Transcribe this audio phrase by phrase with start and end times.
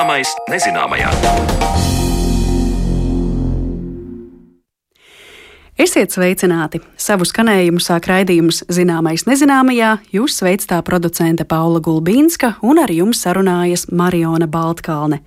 [0.00, 1.10] Zināmais nezināmajā.
[5.76, 6.80] Esiet sveicināti!
[6.96, 9.90] Savu skanējumu sāk raidījums Zināmais nezināmajā.
[10.16, 15.20] Jūs sveic tā producente Paula Gulbīnska un ar jums sarunājas Mariona Baltkalne.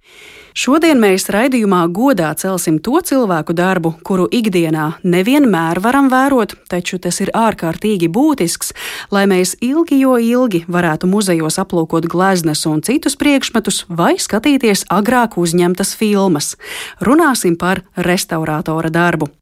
[0.53, 7.17] Šodien mēs raidījumā godā celsim to cilvēku darbu, kuru ikdienā nevienmēr varam vērot, taču tas
[7.25, 8.69] ir ārkārtīgi būtisks,
[9.09, 15.39] lai mēs ilgi jo ilgi varētu muzejos aplūkot gleznas un citus priekšmetus vai skatīties agrāk
[15.41, 16.53] uzņemtas filmas.
[17.01, 19.33] Runāsim par restaurātora darbu.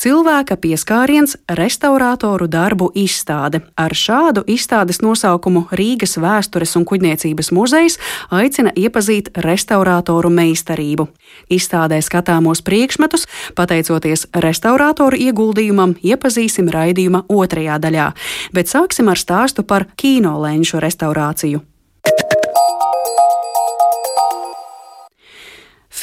[0.00, 3.62] Cilvēka pieskāriens restaurātoru darbu izstāde.
[3.78, 7.98] Ar šādu izstādes nosaukumu Rīgas vēstures un kuģniecības muzejs
[8.34, 11.08] aicina iepazīt restaurātoru meistarību.
[11.52, 18.08] Izstādē skatāmos priekšmetus, pateicoties restaurātoru ieguldījumam, iepazīsim raidījuma otrajā daļā,
[18.54, 21.62] bet sāksim ar stāstu par kino lenču restaurāciju.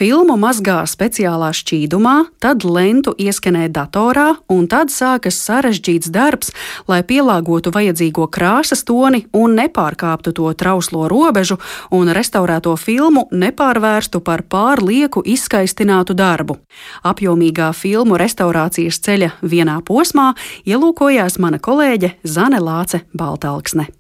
[0.01, 6.49] Filmu mazgā speciālā šķīdumā, tad lentu ieskanē datorā, un tad sākas sarežģīts darbs,
[6.89, 11.59] lai pielāgotu vajadzīgo krāsas toni un nepārkāptu to trauslo robežu,
[11.93, 16.57] un restaurēto filmu nepārvērstu par pārlieku izskaistinātu darbu.
[17.05, 20.31] Apjomīgā filmu restaurācijas ceļa vienā posmā
[20.65, 23.91] ielūkojās mana kolēģe Zane Lāce Baltalksne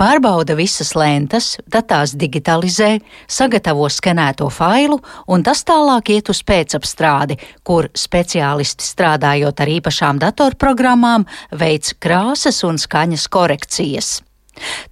[0.00, 2.94] pārbauda visas lentes, tad tās digitalizē,
[3.28, 11.28] sagatavo skenēto failu un tas tālāk iet uz pēcapstrādi, kur speciālisti strādājot ar īpašām datorprogrammām
[11.60, 14.10] veic krāsas un skaņas korekcijas.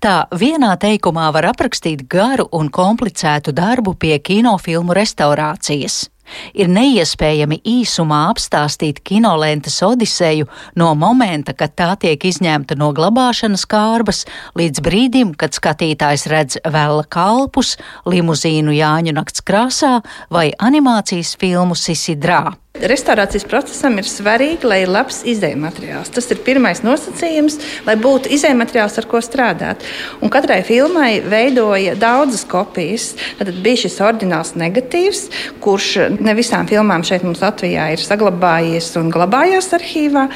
[0.01, 6.07] Tā vienā teikumā var aprakstīt garu un komplicētu darbu pie kinofilmu restaurācijas
[6.55, 10.49] ir neiespējami īsumā apstāstīt kinolentes odiseju
[10.79, 14.25] no momenta, kad tā tiek izņemta no glabāšanas kārbas,
[14.59, 17.77] līdz brīdim, kad skatītājs redz vēl kalpus,
[18.09, 19.99] limuzīnu Jāņu nakts krāsā
[20.31, 22.59] vai animācijas filmu Sisidrā.
[22.79, 26.11] Restorācijas procesam ir svarīgi, lai ir labs izējuma materiāls.
[26.15, 29.83] Tas ir pirmais nosacījums, lai būtu izējuma materiāls, ar ko strādāt.
[30.23, 33.11] Un katrai filmai veidoja daudzas kopijas.
[33.39, 35.25] Tad bija šis oriģināls negatīvs,
[35.65, 40.29] kurš ne visām filmām šeit mums Latvijā ir saglabājies un glabājās arhīvā.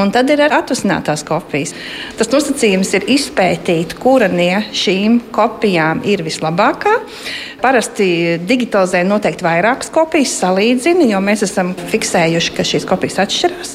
[0.00, 1.74] Un tad ir atvasinātās kopijas.
[2.18, 6.94] Tas nosacījums ir izpētīt, kura no šīm kopijām ir vislabākā.
[7.60, 13.72] Parasti digitalizē noteikti vairākas kopijas, salīdzina, jo mēs esam fiksējuši, ka šīs kopijas atšķirās,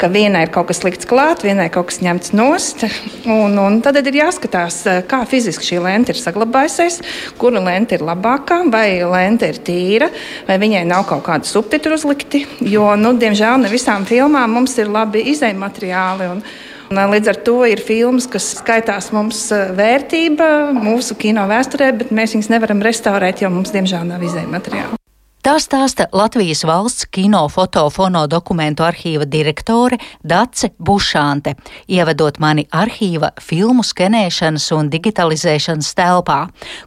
[0.00, 2.86] ka vienai ir kaut kas likts klāt, vienai kaut kas ņemts nost.
[3.28, 7.00] Un, un tad ir jāskatās, kā fiziski šī lente ir saglabājusies,
[7.40, 10.10] kura lente ir labākā, vai lente ir tīra,
[10.48, 12.44] vai viņai nav kaut kādi subtitri uzlikti.
[12.64, 16.32] Jo, nu, diemžēl, ne visām filmām mums ir labi izējuma materiāli.
[16.36, 16.42] Un,
[16.88, 22.48] Līdz ar to ir filmas, kas skaitās mums vērtība mūsu kino vēsturē, bet mēs viņus
[22.54, 24.97] nevaram restaurēt, jo mums diemžēl nav izējuma materiāla.
[25.48, 31.54] Tā stāsta Latvijas valsts kino fotofono dokumentu arhīva direktore Dace Bušante,
[31.88, 36.36] ievedot mani arhīva filmu skenēšanas un digitalizēšanas telpā,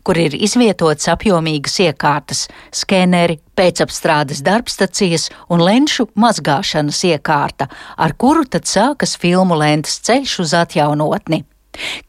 [0.05, 2.43] kur ir izvietotas apjomīgas iekārtas-
[2.83, 7.65] skeneri, pēcapstrādes darbstacijas un lenšu mazgāšanas iekārta,
[7.97, 11.45] ar kuru tad sākas filmu lentes ceļš uz atjaunotni.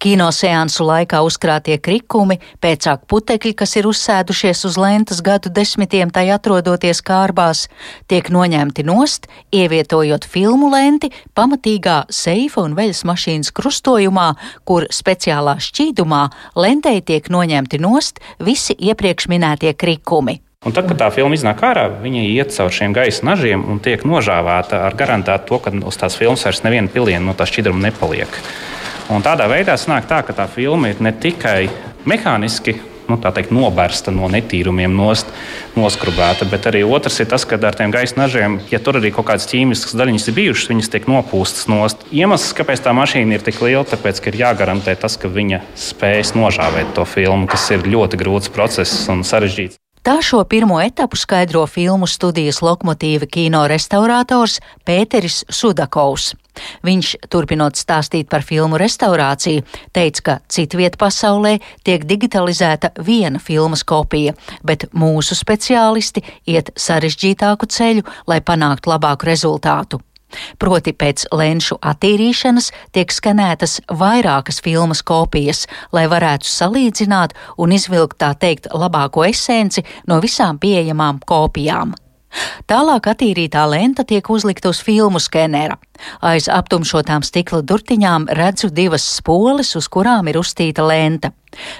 [0.02, 7.02] Kinoseansu laikā uzkrātie krikumi, pēcāk putekļi, kas ir uzsēdušies uz lentas gadu desmitiem tai atrodoties
[7.06, 7.66] kārbās,
[8.10, 14.32] tiek noņemti nost, ievietojot filmu lenti pamatīgā seifa un veļas mašīnas krustojumā,
[14.68, 16.22] kur speciālā šķīdumā
[16.58, 20.40] lentei tiek noņemti nost visi iepriekš minētie krikumi.
[20.62, 24.04] Un tad, kad tā filma iznāk ārā, viņa iet caur šiem gaisa nažiem un tiek
[24.06, 28.38] nožāvēta ar garantētu to, ka uz tās filmas vairs neviena piliena no tā šķidruma nepaliek.
[29.10, 31.66] Un tādā veidā sanāk tā, ka tā filma ir ne tikai
[32.06, 32.78] mehāniski
[33.12, 35.28] nu, teikt, nobērsta no netīrumiem, nost,
[35.76, 36.46] noskrubēta.
[36.50, 39.48] Bet arī otrs ir tas, ka ar tiem gaisa nažiem, ja tur arī kaut kādas
[39.50, 42.06] ķīmiskas daļiņas ir bijušas, viņas tiek nopūstas nost.
[42.14, 46.34] Iemesls, kāpēc tā mašīna ir tik liela, tāpēc, ka ir jāgarantē tas, ka viņa spēs
[46.38, 49.78] nožāvēt to filmu, kas ir ļoti grūts process un sarežģīts.
[50.02, 56.32] Tā šo pirmo etapu skaidro filmu studijas lokomotīva kino restaurators Pēteris Sudakovs.
[56.84, 59.64] Viņš, turpinot stāstīt par filmu restaurāciju,
[59.94, 61.56] teica, ka citviet pasaulē
[61.86, 70.02] tiek digitalizēta viena filmas kopija, bet mūsu speciālisti iet sarežģītāku ceļu, lai panāktu labāku rezultātu.
[70.58, 78.32] Proti pēc lenšu attīrīšanas tiek skanētas vairākas filmas kopijas, lai varētu salīdzināt un izvilkt tā
[78.38, 81.92] teikt labāko esenci no visām pieejamām kopijām.
[82.70, 85.76] Tālāk attīrītā lenta tiek uzlikta uz filmu skenera.
[86.24, 91.32] Aiz aptumšotām stikla durtiņām redzu divas spoles, uz kurām ir uztīta lenta.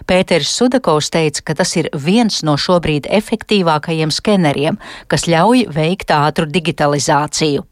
[0.07, 4.79] Pēters Sudakovs teica, ka tas ir viens no šobrīd efektīvākajiem skeneriem,
[5.09, 7.65] kas ļauj veikt ātru digitalizāciju.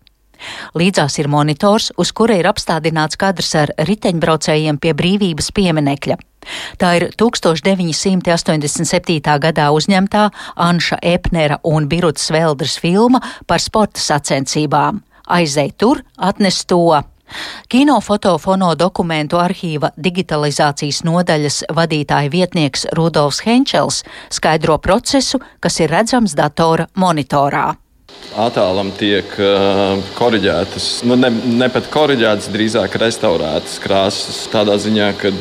[0.73, 6.17] Līdzās ir monitors, uz kura ir apstādināts kadrs ar riteņbraucējiem pie brīvības pieminekļa.
[6.81, 9.21] Tā ir 1987.
[9.45, 15.03] gadā uzņemtā Anša Epnera un Birutas Veldras filma par sporta sacensībām.
[15.31, 17.03] Aizej tur, atnes to.
[17.71, 24.03] Kinofotofono dokumentu arhīva digitalizācijas nodaļas vadītāja vietnieks Rudolfs Henčels
[24.33, 27.77] skaidro procesu, kas ir redzams datora monitorā.
[28.41, 34.45] Attēlam tiek uh, korģētas, nu ne, ne pat korģētas, drīzāk restaurētas krāsas.
[34.53, 35.33] Tādā ziņā, ka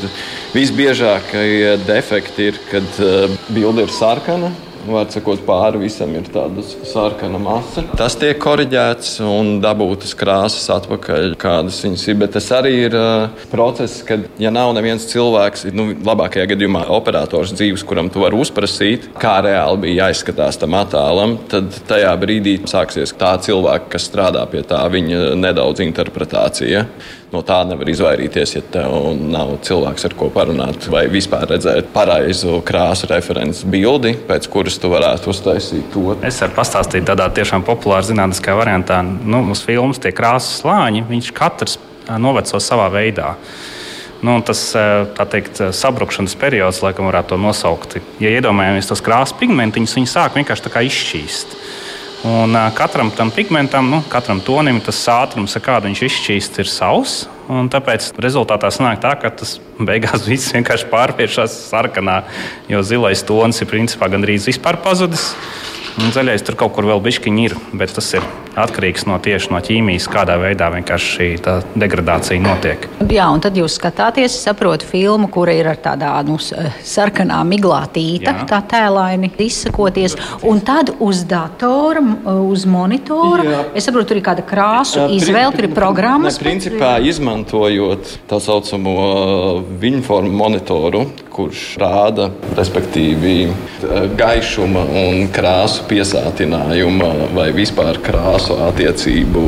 [0.55, 4.49] visbiežākie defekti ir, kad uh, bilde ir sarkana,
[4.89, 7.83] Vārds sakot, pāri visam ir tāda sarkana masa.
[7.99, 12.17] Tas tiek korģēts un dabūtas krāsas atpakaļ, kādas viņas ir.
[12.23, 17.53] Bet tas arī ir uh, process, kad, ja nav neviens cilvēks, nu, labākajā gadījumā operators
[17.55, 23.15] dzīves, kuram tu vari uzprasīt, kā reāli bija jāizskatās tam attēlam, tad tajā brīdī sāksies
[23.19, 26.85] tā cilvēka, kas strādā pie tā, viņa nedaudz interpretācija
[27.33, 32.59] no tā nevar izvairīties, ja tev nav cilvēks, ar ko parunāt, vai vispār redzēt pareizu
[32.65, 36.15] krāsu referents bildi, pēc kuras tu varētu uztaisīt to.
[36.25, 39.01] Es varu pastāstīt tādā tiešām populārā zinātniskā variantā.
[39.03, 41.77] Nu, mums filmas tie krāsas slāņi, viņš katrs
[42.17, 43.35] noveco savā veidā.
[44.25, 44.65] Nu, tas
[45.31, 47.99] teikt, sabrukšanas periods, laikam, varētu to nosaukt.
[48.19, 51.55] Ja iedomājamies tos krāsas pigmentiņus, viņi sāk vienkārši izšķīst.
[52.27, 57.13] Un katram tam pigmentam, nu, katram tonim tas ātrums, ar kādu viņš izšķīst, ir savs.
[57.47, 62.19] Tāpēc rezultātā sanāk tā, ka tas beigās viss vienkārši pārvēršas sarkanā,
[62.67, 65.31] jo zilais tonis ir principā gandrīz vispār pazudis.
[65.99, 68.23] Un zaļais tur kaut kur vēl bišķiņi ir, bet tas ir
[68.59, 71.27] atkarīgs no tieši no ķīmijas, kādā veidā vienkārši šī
[71.79, 72.87] degradācija notiek.
[73.11, 78.47] Jā, un tad jūs skatāties, saprotat filmu, kura ir ar tādā nu, sarkanā miglātīta, Jā.
[78.49, 80.15] tā tēlaini izsakoties,
[80.47, 82.03] un tad uz datora,
[82.47, 83.61] uz monitora, Jā.
[83.75, 86.39] es saprotu, tur ir kāda krāsu izvēle, tur ir programmas.
[86.39, 88.95] Ne, principā izmantojot tā saucamo
[89.83, 91.05] viņu formu monitoru,
[91.39, 93.35] kurš rāda, respektīvi,
[94.19, 99.45] gaišuma un krāsu piesātinājuma vai vispār krāsu attiecību.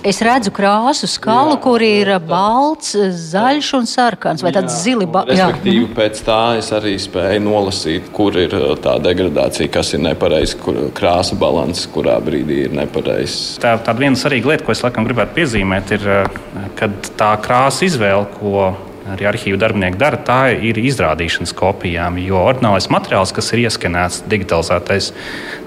[0.00, 5.04] Es redzu krāsu skalu, jā, kur ir balts, zaļš un sarkans, vai tāds zili.
[5.04, 5.90] Respektīvi, jā.
[5.96, 10.78] pēc tā es arī spēju nolasīt, kur ir uh, tā degradācija, kas ir nepareiza, kur
[10.96, 13.58] krāsa balanss, kurā brīdī ir nepareizs.
[13.60, 17.84] Tā, tāda viena svarīga lieta, ko es laikam gribētu piezīmēt, ir, uh, kad tā krāsa
[17.90, 18.70] izvēle, ko
[19.08, 22.18] arī arhīvu darbinieki dara, tā ir izrādīšanas kopijām.
[22.20, 25.12] Jo ordinālais materiāls, kas ir ieskanēts, digitalizētais,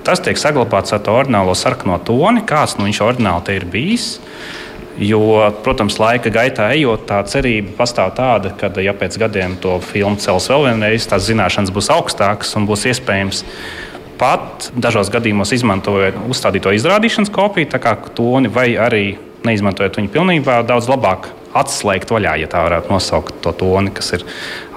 [0.05, 4.11] tas tiek saglabāts ar to ordinālo sarkano toni, kāds nu viņš ordināli te ir bijis.
[5.01, 10.21] Jo, protams, laika gaitā ejot, tā cerība pastāv tāda, ka, ja pēc gadiem to filmu
[10.21, 13.41] cels vēl vienreiz, tās zināšanas būs augstākas un būs iespējams
[14.21, 20.61] pat dažos gadījumos izmantojot uzstādīto izrādīšanas kopiju, tā kā toni, vai arī neizmantojot viņu pilnībā,
[20.69, 24.25] daudz labāk atslēgt vaļā, ja tā varētu nosaukt to toni, kas ir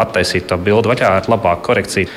[0.03, 2.11] attaisīt to bildi vaļā ar labāku korekciju.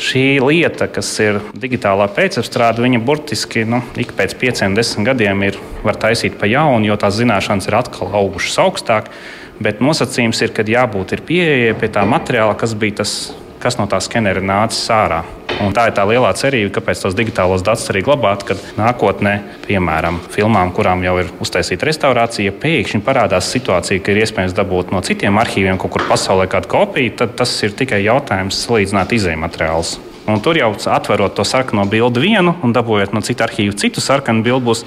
[0.00, 5.58] Šī lieta, kas ir digitālā pēcapstrāde, viņa burtiski nu, ik pēc pieciem, desmit gadiem ir,
[5.84, 9.12] var taisīt pa jaunu, jo tās zināšanas ir atkal augušas augstāk.
[9.60, 13.12] Bet nosacījums ir, ka jābūt pieejai pie tā materiāla, kas bija tas
[13.60, 15.20] kas no tā skenera nācis ārā.
[15.60, 19.34] Un tā ir tā lielā cerība, kāpēc tos digitālos datus arī glabāt, kad nākotnē,
[19.66, 25.02] piemēram, filmām, kurām jau ir uztaisīta restaurācija, pēkšņi parādās situācija, ka ir iespējams dabūt no
[25.04, 29.98] citiem arhīviem kaut kur pasaulē kādu kopiju, tad tas ir tikai jautājums salīdzināt izējuma materiālus.
[30.30, 34.44] Un tur jau atverot to sarkano bildi vienu un dabūjot no citu arhīvu citu sarkanu
[34.46, 34.84] bildi, būs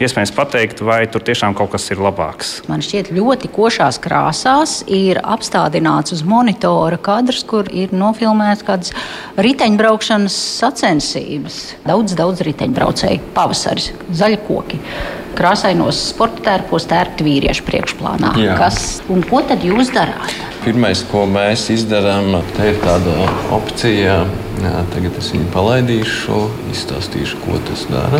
[0.00, 2.52] iespējams pateikt, vai tur tiešām kaut kas ir labāks.
[2.70, 8.94] Man šķiet, ļoti košās krāsās ir apstādināts uz monitora kadrs, kur ir nofilmēts kādas
[9.40, 11.62] riteņbraukšanas sacensības.
[11.86, 13.92] Daudz, daudz riteņbraucēju, pavasaris,
[14.22, 14.80] zaļi koki.
[15.38, 18.34] Krāsainos sporta tērpos tērpti vīriešu priekšplānā.
[18.40, 18.58] Jā.
[18.60, 20.36] Kas un ko tad jūs darāt?
[20.64, 22.34] Pirmais, ko mēs izdarām,
[22.66, 23.16] ir tāda
[23.56, 24.22] opcija
[24.60, 28.18] Jā, tagad es viņu palaidīšu, izstāstīšu, ko tas dara.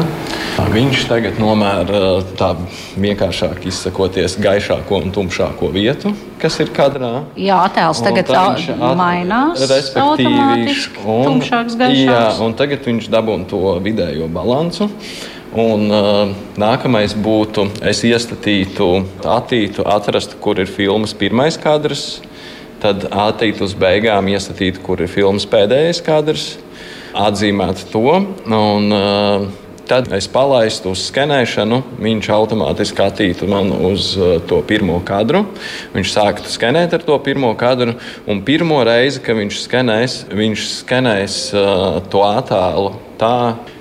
[0.72, 2.54] Viņš tagad nomēra tā
[3.00, 7.26] vienkāršāk izsakoties gaišāko un tumšāko vietu, kas ir kadrā.
[7.36, 9.66] Jā, attēls tagad at, mainās.
[9.68, 12.06] Respektīvi, un, tumšāks, gaišāks.
[12.08, 14.88] Jā, un tagad viņš dabūna to vidējo balansu.
[15.50, 16.30] Un, uh,
[16.60, 18.86] nākamais būtu, es iestatītu,
[19.26, 22.20] attītu, atrastu, kur ir filmas pirmais kadrs,
[22.78, 26.44] tad attīt uz beigām, iestatīt, kur ir filmas pēdējais kadrs,
[27.18, 28.20] atzīmēt to.
[28.46, 29.50] Un, uh,
[29.90, 35.40] Tad es palaistu uz skenēšanu, viņš automātiski attīstītu man uz uh, to pirmo kadru.
[35.96, 37.96] Viņš sāktu skenēt ar to pirmo kadru,
[38.30, 43.34] un pirmo reizi, kad viņš skenēs, viņš skenēs uh, to attēlu tā,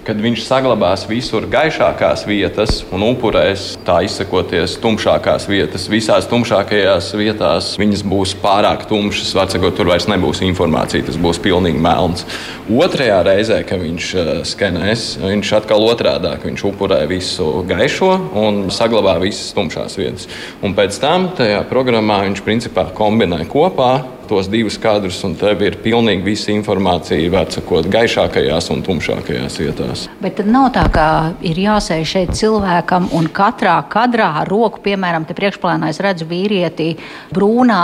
[0.09, 5.85] kad viņš saglabās visur gaišākās vietas un upurēs, tā izsakoties, tumšākās vietas.
[5.91, 11.37] Visās tumšākajās vietās viņas būs pārāk tumšas, var sakot, tur vairs nebūs informācija, tas būs
[11.45, 12.25] pilnīgi melns.
[12.73, 18.09] Otrajā reizē, kad viņš uh, skenēs, viņš atkal otrādāk, viņš upurē visu gaišo
[18.41, 20.29] un saglabā visas tumšās vietas.
[20.65, 23.93] Un pēc tam tajā programmā viņš principā kombinē kopā
[24.29, 30.05] tos divus kadrus, un tev ir pilnīgi visa informācija, vecākot, gaišākajās un tumšākajās vietās.
[30.21, 31.07] Bet tad nav tā, ka
[31.45, 36.91] ir jāsēž šeit cilvēkam un katrā kadrā ar roku, piemēram, te priekšplānā es redzu vīrieti
[37.33, 37.81] brūnā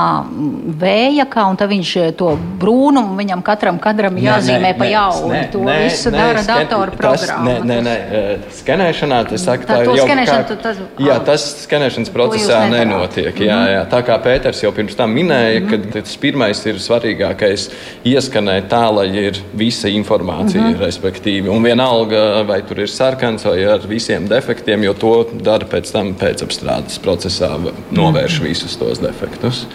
[0.81, 5.31] vējaka, un tad viņš to brūnumu viņam katram kadram jāzīmē nē, pa jaunu.
[5.33, 7.57] Nē, to nē, visu nē, dara datora programma.
[7.65, 8.23] Nē, nē, nē,
[8.59, 13.41] skenēšanā tas saka, tā, tā ir jau skenēšana, kā, tas, jā, tas skenēšanas procesā nenotiek.
[13.45, 13.83] Jā, jā.
[13.91, 15.91] Tā kā Pēters jau pirms tam minēja, mm -hmm.
[15.91, 17.69] ka tas pirmais pirmais ir svarīgākais
[18.11, 20.73] ieskanēt tā, lai ir visa informācija, mhm.
[20.75, 20.83] -huh.
[20.83, 21.49] respektīvi.
[21.49, 26.13] Un vienalga, vai tur ir sarkans vai ar visiem defektiem, jo to dara pēc tam
[26.13, 27.55] pēcapstrādes procesā,
[27.91, 28.43] novērš mhm.
[28.43, 28.47] -huh.
[28.47, 29.65] visus tos defektus.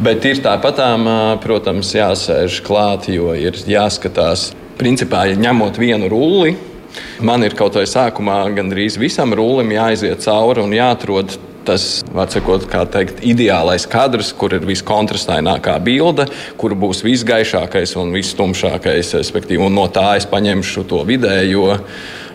[0.00, 6.56] Bet ir tāpatām, protams, jāsēž klāt, jo ir jāskatās, principā, ja ņemot vienu rulli.
[7.20, 12.66] Man ir kaut vai sākumā gandrīz visam rullim jāiziet cauri un jāatrod tas, var sakot,
[12.70, 16.28] kā teikt, ideālais kadrs, kur ir viskontrastainākā bilde,
[16.60, 21.76] kur būs visgaišākais un vistumšākais, respektīvi, un no tā es paņemšu to vidējo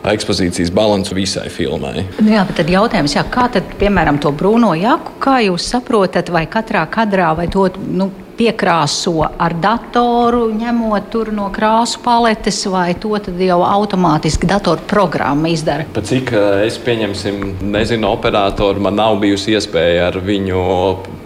[0.08, 2.06] ekspozīcijas balansu visai filmai.
[2.22, 6.32] Nu jā, bet tad jautājums, jā, kā tad, piemēram, to brūno jaku, kā jūs saprotat,
[6.32, 12.94] vai katrā kadrā, vai to, nu, piekrāso ar datoru, ņemot tur no krāsu paletes, vai
[13.00, 15.88] to jau automātiski datorprogramma izdara?
[15.96, 20.64] Pat cik eh, es pieņemsim, nezinu, operatoru, man nav bijusi iespēja ar viņu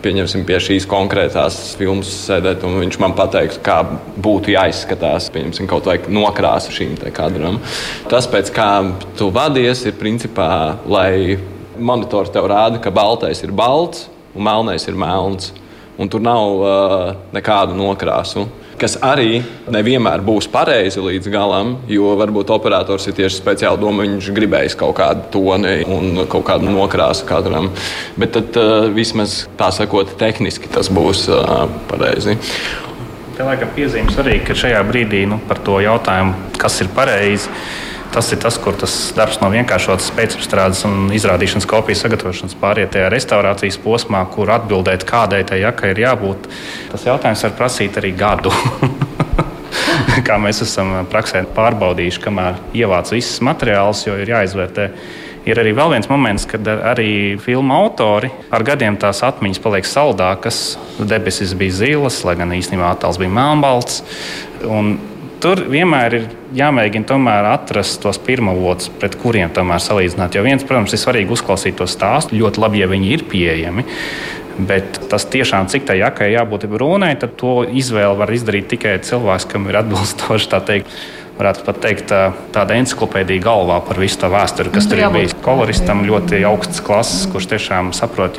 [0.02, 3.82] pieņemsim pie šīs konkrētās filmas sēdēt, un viņš man pateiktu, kā
[4.22, 7.60] būtu jāizskatās, pieņemsim, kaut vai nokrāsa šīm kadram.
[8.10, 8.72] Tas, pēc kā
[9.20, 11.38] tu vadies, ir principā, lai
[11.82, 15.52] monitors tev rāda, ka baltais ir balts un melnais ir melns
[16.02, 18.48] un tur nav uh, nekādu nokrāsu.
[18.82, 24.30] Kas arī nevienmēr būs pareizi līdz galam, jo varbūt operators ir tieši speciāli domājis, viņš
[24.40, 27.70] gribējis kaut kādu toni un kaut kādu nokrāsu katram.
[28.18, 32.40] Bet tad uh, vismaz tā sakot, tehniski tas būs uh, pareizi.
[33.38, 37.54] Te laikam piezīmēs arī, ka šajā brīdī nu, par to jautājumu, kas ir pareizi
[38.12, 43.08] Tas ir tas, kur tas darbs no vienkāršotas pēcapstrādes un izrādīšanas kopijas sagatavošanas pāriet tajā
[43.14, 46.50] restaurācijas posmā, kur atbildēt, kādai tai jakai ir jābūt.
[46.92, 48.52] Tas jautājums var prasīt arī gadu.
[50.28, 54.90] Kā mēs esam praksē pārbaudījuši, kamēr ievāc visas materiālus, jo ir jāizvērtē.
[55.48, 60.60] Ir arī vēl viens moments, kad arī filmu autori ar gadiem tās atmiņas paliek saldākas.
[61.00, 64.04] Debesis bija zilas, lai gan īstenībā attēls bija melnbalts.
[65.42, 67.18] Tur vienmēr ir jāmēģina
[67.50, 70.36] atrast tos pirmavotus, pret kuriem tomēr salīdzināt.
[70.38, 72.38] Jo viens, protams, ir svarīgi uzklausīt to stāstu.
[72.38, 73.86] Ļoti labi, ja viņi ir pieejami.
[74.62, 79.48] Bet tas tiešām, cik tā jakai jābūt brūnai, tad to izvēli var izdarīt tikai cilvēks,
[79.50, 80.94] kam ir atbilstoši tā teikt
[81.42, 82.12] varētu pat teikt,
[82.54, 85.36] tāda encyklopēdija galvā par visu to vēsturi, kas nu, tur ir bijis.
[85.42, 88.38] Koloristam ļoti augsts klases, kurš tiešām saprot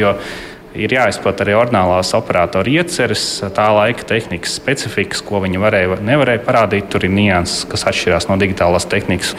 [0.78, 3.24] ir jāizprot arī ordinālās operatora ieceres,
[3.54, 6.88] tā laika tehnikas specifikas, ko viņi varēja, nevarēja parādīt.
[6.92, 9.34] Tur ir nianses, kas atšķirās no digitālās tehnikas.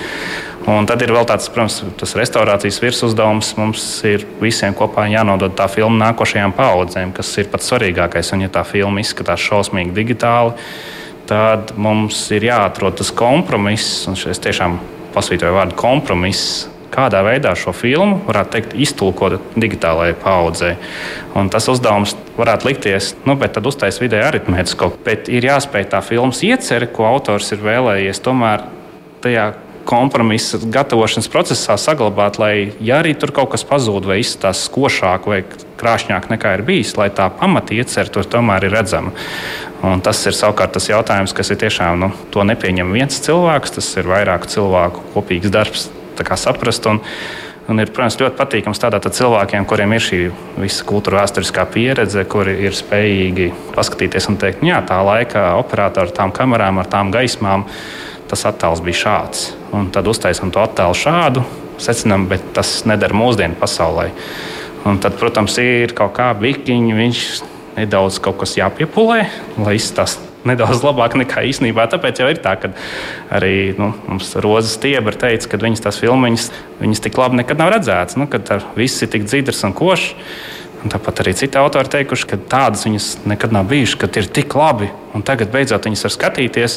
[0.69, 3.53] Un tad ir vēl tāds, protams, tas restaurācijas virsuzdevums.
[3.59, 8.31] Mums ir visiem kopā jānodod tā filma nākošajām paudzēm, kas ir pats svarīgākais.
[8.35, 10.55] Un, ja tā filma izskatās šausmīgi digitāli,
[11.27, 14.79] tad mums ir jāatrod tas kompromiss, un es tiešām
[15.13, 20.75] pasvītroju vārdu kompromiss kādā veidā šo filmu varētu teikt, iztulkot digitālajai paudzei.
[21.37, 24.93] Un tas uzdevums varētu likties, nu, bet tad uztaisīt vidēji aritmētisko.
[25.05, 28.67] Bet ir jāspēj tā filmas iecerē, ko autors ir vēlējies tomēr
[29.23, 29.53] tajā
[29.85, 35.41] kompromisa gatavošanas procesā saglabāt, lai, ja arī tur kaut kas pazūd vai izskatās skošāk vai
[35.79, 39.11] krāšņāk nekā ir bijis, lai tā pamatiecerē tur tomēr ir redzama.
[39.83, 43.91] Un tas ir savukārt tas jautājums, kas ir tiešām nu, to nepieņem viens cilvēks, tas
[43.99, 45.89] ir vairāku cilvēku kopīgs darbs
[46.35, 46.85] saprast.
[46.85, 47.01] Un,
[47.63, 50.17] Un ir, protams, ļoti patīkami strādāt ar cilvēkiem, kuriem ir šī
[50.59, 56.17] visa kultūra vēsturiskā pieredze, kuri ir spējīgi paskatīties un teikt, jā, tā laika operātori ar
[56.17, 57.63] tām kamerām, ar tām gaismām,
[58.27, 59.45] tas attēls bija šāds.
[59.71, 61.45] Un tad uztaisām to attēlu šādu,
[61.79, 64.09] secinām, bet tas neder mūsdienu pasaulē.
[64.83, 67.23] Un tad, protams, ir kaut kā bikiņi, viņš
[67.77, 69.23] nedaudz kaut kas jāpiepulē,
[69.63, 71.85] lai izstāsta nedaudz labāk nekā īstenībā.
[71.91, 72.71] Tāpēc jau ir tā, ka
[73.33, 76.49] arī nu, mums Rozes Tiebra teica, ka viņas tās filmas,
[76.81, 80.13] viņas tik labi nekad nav redzētas, nu, kad viss ir tik dzidrs un košs.
[80.83, 84.51] Un tāpat arī citi autori teikuši, ka tādas viņas nekad nav bijušas, ka ir tik
[84.59, 86.75] labi, un tagad beidzot viņas var skatīties.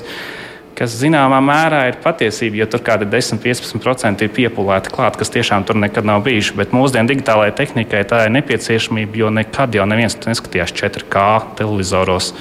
[0.76, 5.78] Kas zināmā mērā ir patiesība, jo tur kādi 10-15% ir piepūlēti klāt, kas tiešām tur
[5.80, 6.54] nekad nav bijuši.
[6.60, 11.24] Bet mūsdienu digitālajai tehnikai tā ir nepieciešamība, jo nekad jau neviens neskatījās 4K
[11.58, 12.34] televizoros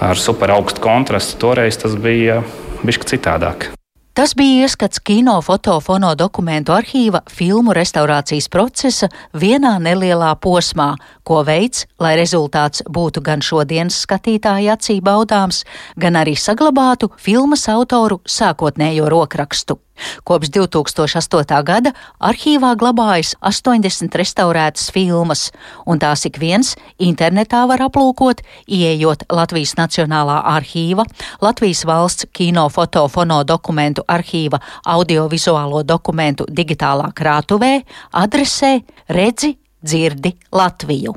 [0.00, 1.38] ar super augstu kontrastu.
[1.46, 2.42] Toreiz tas bija
[2.84, 3.70] bišķi citādāk.
[4.16, 11.84] Tas bija ieskats kino, fotofono dokumentu arhīva filmu restaurācijas procesa vienā nelielā posmā, ko veids,
[12.00, 15.66] lai rezultāts būtu gan šodienas skatītāja acī baudāms,
[16.00, 19.76] gan arī saglabātu filmas autoru sākotnējo rokrakstu.
[20.24, 21.62] Kopš 2008.
[21.66, 25.50] gada arhīvā glabājas 80 restaurētas filmas,
[25.86, 31.06] un tās ik viens internetā var aplūkot, ieejot Latvijas Nacionālā arhīva,
[31.42, 37.80] Latvijas valsts kino, foto, fono dokumentu arhīva audiovizuālo dokumentu digitālā krātuvē,
[38.12, 38.76] adresē
[39.08, 41.14] Redzi, dzirdi Latviju.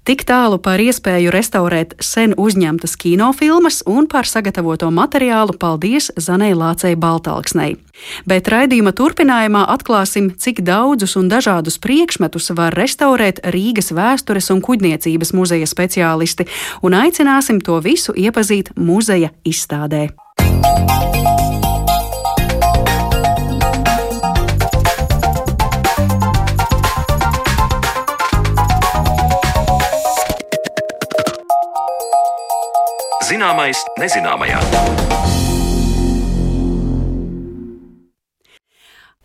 [0.00, 6.96] Tik tālu par iespēju restaurēt sen uzņemtas kinofilmas un par sagatavoto materiālu paldies Zanai Lācei
[6.96, 7.74] Baltalksnei.
[8.24, 15.34] Bet raidījuma turpinājumā atklāsim, cik daudzus un dažādus priekšmetus var restaurēt Rīgas vēstures un kuģniecības
[15.36, 16.48] muzeja speciālisti,
[16.80, 20.08] un aicināsim to visu iepazīt muzeja izstādē.
[33.30, 34.58] Zināmais, nezināmajā.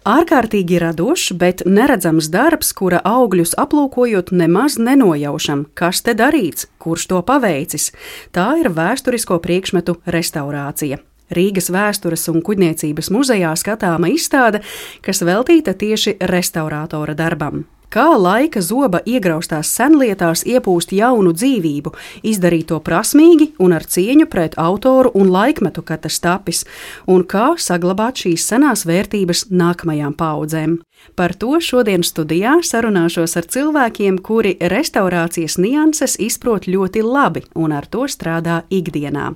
[0.06, 7.26] Ārkārtīgi radošs, bet neredzams darbs, kura augļus aplūkojot, nemaz nenojaušam, kas te darīts, kurš to
[7.26, 7.90] paveicis.
[8.30, 11.02] Tā ir vēsturisko priekšmetu restaurācija.
[11.34, 14.62] Rīgas vēstures un kuģniecības muzejā skatāma izstāde,
[15.02, 21.94] kas veltīta tieši restaurātora darbam kā laika zoba iegraustās senlietās iepūst jaunu dzīvību,
[22.24, 26.66] izdarīt to prasmīgi un ar cieņu pret autoru un laikmetu, kad tas tapis,
[27.08, 30.80] un kā saglabāt šīs senās vērtības nākamajām paudzēm.
[31.16, 37.88] Par to šodien studijā sarunāšos ar cilvēkiem, kuri restaurācijas nianses izprot ļoti labi un ar
[37.88, 39.32] to strādā ikdienā.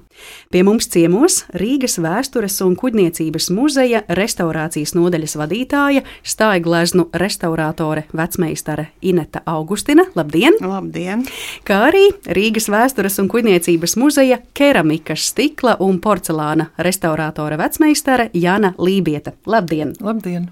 [0.51, 8.88] Pie mums ciemos Rīgas vēstures un kuģniecības muzeja restaurācijas nodaļas vadītāja, stāja restaurātore vecmē meistare
[9.01, 10.03] Ineta Augustina.
[10.15, 10.58] Labdien!
[10.62, 11.25] Labdien!
[11.67, 19.36] Kā arī Rīgas vēstures un kuģniecības muzeja keramikas, stikla un porcelāna restaurātore vecmeistare Jana Lībieta.
[19.45, 19.93] Labdien!
[20.01, 20.49] Labdien!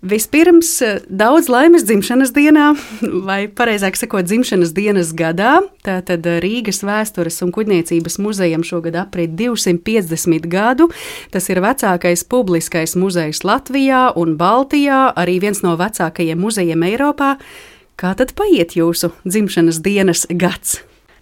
[0.00, 0.78] Vispirms,
[1.12, 2.70] daudz laimes dzimšanas dienā,
[3.28, 5.58] vai precīzāk sakot, dzimšanas dienas gadā.
[5.84, 10.88] Tātad Rīgas vēstures un kuģniecības muzejam šogad aprit 250 gadu.
[11.34, 17.34] Tas ir vecākais publiskais muzejs Latvijā un Baltijā, arī viens no vecākajiem muzejiem Eiropā.
[18.00, 20.78] Kā tad paiet jūsu dzimšanas dienas gads?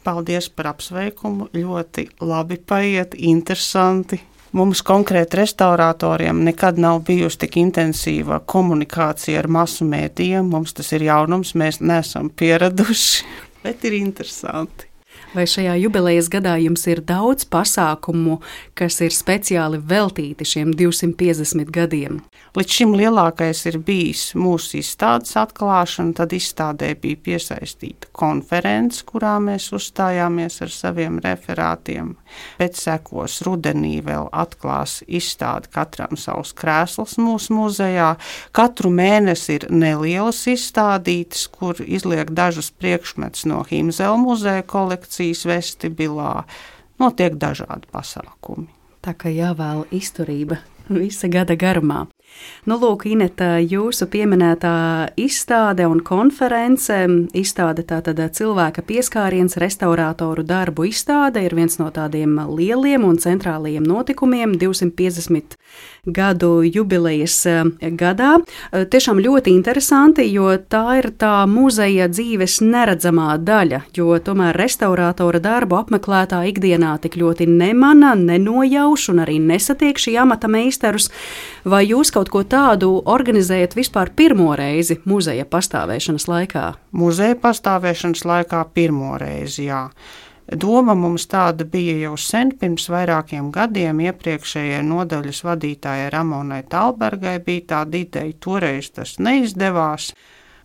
[0.07, 1.51] Paldies par apsveikumu.
[1.51, 4.23] Ļoti labi paiet, interesanti.
[4.57, 10.49] Mums konkrēti restauratoriem nekad nav bijusi tik intensīva komunikācija ar masu mēdījiem.
[10.49, 13.27] Mums tas ir jaunums, mēs neesam pieraduši,
[13.67, 14.88] bet ir interesanti.
[15.35, 18.39] Vai šajā jubilejas gadā jums ir daudz pasākumu,
[18.79, 22.23] kas ir speciāli veltīti šiem 250 gadiem?
[22.57, 26.15] Līdz šim lielākais ir bijis mūsu izstādes atklāšana.
[26.17, 32.15] Tad izstādē bija piesaistīta konference, kurā mēs uzstājāmies ar saviem referātiem.
[32.57, 38.15] Pēc sekos rudenī vēl atklās izstādi katram savs krēsls mūsu muzejā.
[38.57, 46.45] Katru mēnesi ir nelielas izstādītas, kur izliek dažus priekšmetus no Himzela muzeja kolekcijas kolekcijas vestibilā.
[46.99, 48.69] Notiek dažādi pasākumi.
[49.03, 52.07] Tā kā jāvēl izturība visa gada garumā.
[52.69, 56.95] Nu, lūk, Ineta, jūsu pieminētā izstāde un konference,
[57.33, 64.59] izstāde tātad cilvēka pieskāriens restaurātoru darbu izstāde ir viens no tādiem lieliem un centrālajiem notikumiem
[64.61, 65.57] 250
[66.15, 67.65] gadu jubilejas eh,
[67.99, 68.39] gadā.
[68.73, 75.41] Eh, tiešām ļoti interesanti, jo tā ir tā muzeja dzīves neredzamā daļa, jo tomēr restaurātora
[75.43, 81.11] darbu apmeklētā ikdienā tik ļoti nemana, nenojauš un arī nesatiek šī amata meistarus.
[81.69, 86.71] Vai jūs kaut ko tādu organizējat vispār pirmo reizi muzeja pastāvēšanas laikā?
[86.97, 89.89] Muzeja pastāvēšanas laikā pirmo reizi, jā.
[90.49, 93.99] Doma mums tāda bija jau sen, pirms vairākiem gadiem.
[94.01, 100.15] Iepriekšējai nodaļas vadītājai Ramonai Talbergai bija tāda ideja, toreiz tas neizdevās.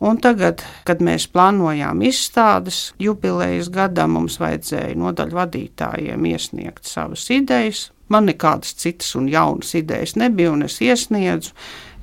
[0.04, 7.90] Un tagad, kad mēs plānojām izstādes jubilejas gadā, mums vajadzēja nodaļu vadītājiem iesniegt savas idejas.
[8.08, 11.52] Man nekādas citas un jaunas idejas nebija, un es iesniedzu.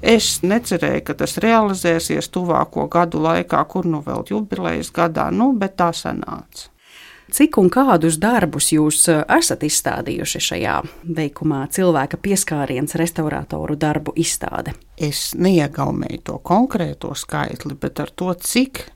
[0.01, 5.79] Es necerēju, ka tas realizēsies tuvāko gadu laikā, kur nu vēl jubilejas gadā, nu, bet
[5.81, 6.69] tā sanāca.
[7.31, 10.77] Cik un kādus darbus jūs eh, esat izstādījuši šajā
[11.17, 14.75] veikumā, cilvēka pieskāriens restauratoru darbu izstāde?
[14.99, 18.89] Es neiegaumēju to konkrēto skaitli, bet ar to, cik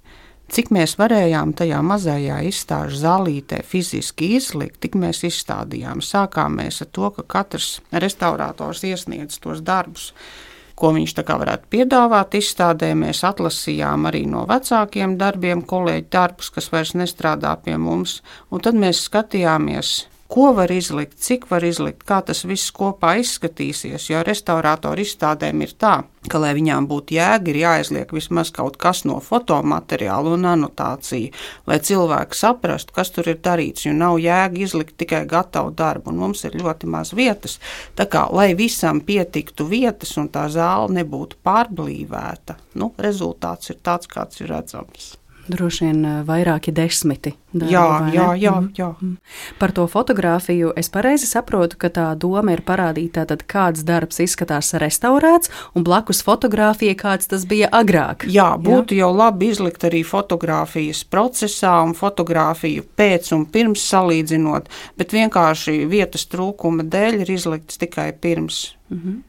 [0.53, 6.03] Cik mēs varējām tajā mazajā izstāžu zālītē fiziski izlikt, tik mēs izstādījām.
[6.05, 10.13] Sākām mēs ar to, ka katrs restaurators iesniedz tos darbus
[10.75, 12.93] ko viņš varētu piedāvāt izstādē.
[12.99, 18.75] Mēs atlasījām arī no vecākiem darbiem kolēģi darbus, kas vairs nestrādā pie mums, un tad
[18.79, 24.09] mēs skatījāmies ko var izlikt, cik var izlikt, kā tas viss kopā izskatīsies.
[24.11, 25.95] Jo restaurātoru izstādēm ir tā,
[26.29, 31.33] ka, lai viņām būtu jēga, ir jāizliek vismaz kaut kas no fotomateriāla un anotācija,
[31.71, 33.87] lai cilvēki saprastu, kas tur ir darīts.
[33.87, 37.59] Jo nav jēga izlikt tikai gatavu darbu, un mums ir ļoti maz vietas.
[37.99, 44.11] Tā kā, lai visam pietiktu vietas un tā zāle nebūtu pārblīvēta, nu, rezultāts ir tāds,
[44.11, 45.15] kāds ir redzams.
[45.49, 47.35] Droši vien eh, vairāki desmiti.
[47.55, 48.71] Darbu, jā, jā, jā, mhm.
[48.75, 48.89] jā.
[48.99, 49.17] Mm.
[49.61, 54.73] Par to fotografiju es pareizi saprotu, ka tā doma ir parādīt, tātad, kāds darbs izskatās
[54.81, 58.27] restaurēts, un blakus fotografija, kāds tas bija agrāk.
[58.27, 59.05] Jā, būtu jā?
[59.05, 66.27] jau labi izlikt arī fotografijas procesā un fotografiju pēc un pirms salīdzinot, bet vienkārši vietas
[66.33, 68.65] trūkuma dēļ ir izlikts tikai pirms.
[68.91, 69.23] -hmm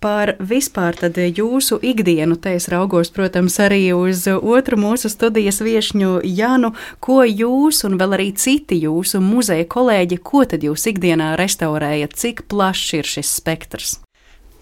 [0.00, 0.96] par vispār
[1.36, 2.36] jūsu ikdienu.
[2.36, 8.16] Te es raugos, protams, arī uz otru mūsu studijas viesņu Janu, ko jūs un vēl
[8.18, 14.05] arī citi jūsu muzeja kolēģi, ko tad jūs ikdienā restaurējat, cik plašs ir šis spektrs?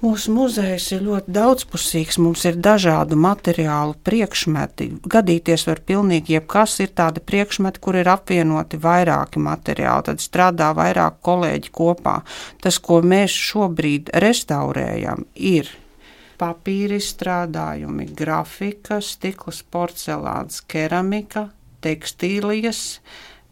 [0.05, 4.90] Mūsu muzejs ir ļoti daudzpusīgs, mums ir dažādu materiālu priekšmeti.
[5.01, 11.23] Gadīties var pilnīgi jebkas, ir tādi priekšmeti, kur ir apvienoti vairāki materiāli, tad strādā vairāk
[11.25, 12.19] kolēģi kopā.
[12.61, 15.71] Tas, ko mēs šobrīd restaurējam, ir
[16.37, 21.47] papīra izstrādājumi, grafika, stikls, porcelāns, keramika,
[21.87, 22.83] tekstīlijas,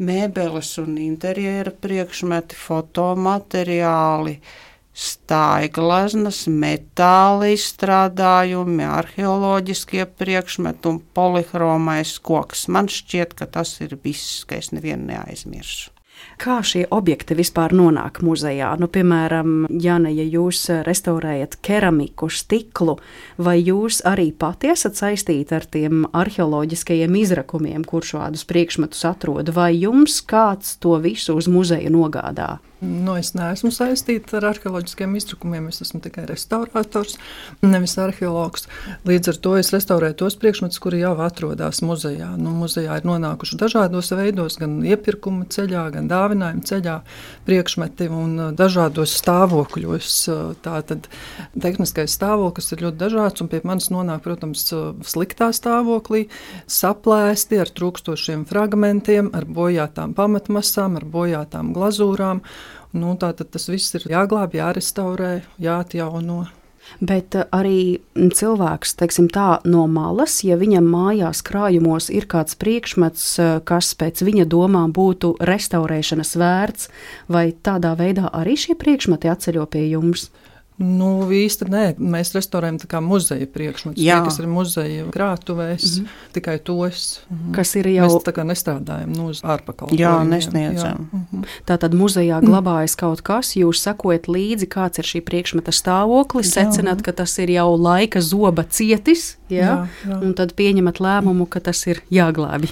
[0.04, 4.36] mēbeles un interjera priekšmeti, fotomateriāli
[4.92, 12.68] stāiglaznas, metāla izstrādājumi, arheoloģiskie priekšmeti un polihromais koks.
[12.68, 15.92] Man šķiet, ka tas ir viss, ka es nevienu neaizmirsu.
[16.38, 18.72] Kā šie objekti vispār nonāk muzejā?
[18.78, 22.96] Nu, piemēram, Jana, ja jūs restaurējat keramiku, stiklu,
[23.42, 29.72] vai jūs arī pati esat saistīti ar tiem arheoloģiskajiem izrakumiem, kur šādus priekšmetus atrod, vai
[29.76, 32.56] jums kāds to visu uz muzeju nogādā?
[32.82, 35.68] Nu, es neesmu saistīta ar arheoloģiskiem iztrakumiem.
[35.70, 37.14] Es esmu tikai restaurators,
[37.62, 38.66] nevis arheologs.
[39.06, 42.32] Līdz ar to es restaurēju tos priekšmetus, kuri jau atrodas muzejā.
[42.40, 46.96] Nu, muzejā ir nonākuši dažādos veidos, gan iepirkuma ceļā, gan dāvinājuma ceļā,
[47.46, 50.10] priekšmeti un uh, dažādos stāvokļos.
[50.26, 51.06] Uh, tātad
[51.54, 56.24] tehniskais stāvoklis ir ļoti dažāds, un pie manis nonāk, protams, uh, sliktā stāvoklī,
[56.66, 62.42] saplēsti ar trūkstošiem fragmentiem, ar bojātām pamatmasām, ar bojātām glazūrām.
[62.92, 66.42] Nu, Tātad tas viss ir jāglābj, jārestaurē, jāatjauno.
[67.00, 73.26] Bet eh, arī cilvēks, teiksim tā, no malas, ja viņam mājās krājumos ir kāds priekšmets,
[73.38, 76.90] eh, kas pēc viņa domām būtu restaurēšanas vērts,
[77.32, 80.28] vai tādā veidā arī šie priekšmeti atceļo pie jums?
[80.82, 86.04] Nu, īsti nē, mēs restaurējam tā kā muzeja priekšmetus, tie, kas ir muzeja krātuvēs, mm
[86.04, 86.32] -hmm.
[86.34, 87.20] tikai tos.
[87.30, 87.54] Mm -hmm.
[87.54, 88.08] Kas ir jau.
[88.08, 90.00] Mēs tā kā nestrādājam nu, uz ārpakalpojumiem.
[90.00, 91.08] Jā, nesniedzam.
[91.12, 91.18] Jā.
[91.18, 91.44] Mm -hmm.
[91.66, 97.02] Tā tad muzejā glabājas kaut kas, jūs sakojat līdzi, kāds ir šī priekšmeta stāvoklis, secināt,
[97.02, 99.58] ka tas ir jau laika zoba cietis, jā?
[99.58, 100.22] Jā, jā.
[100.22, 102.68] un tad pieņemat lēmumu, ka tas ir jāglābi.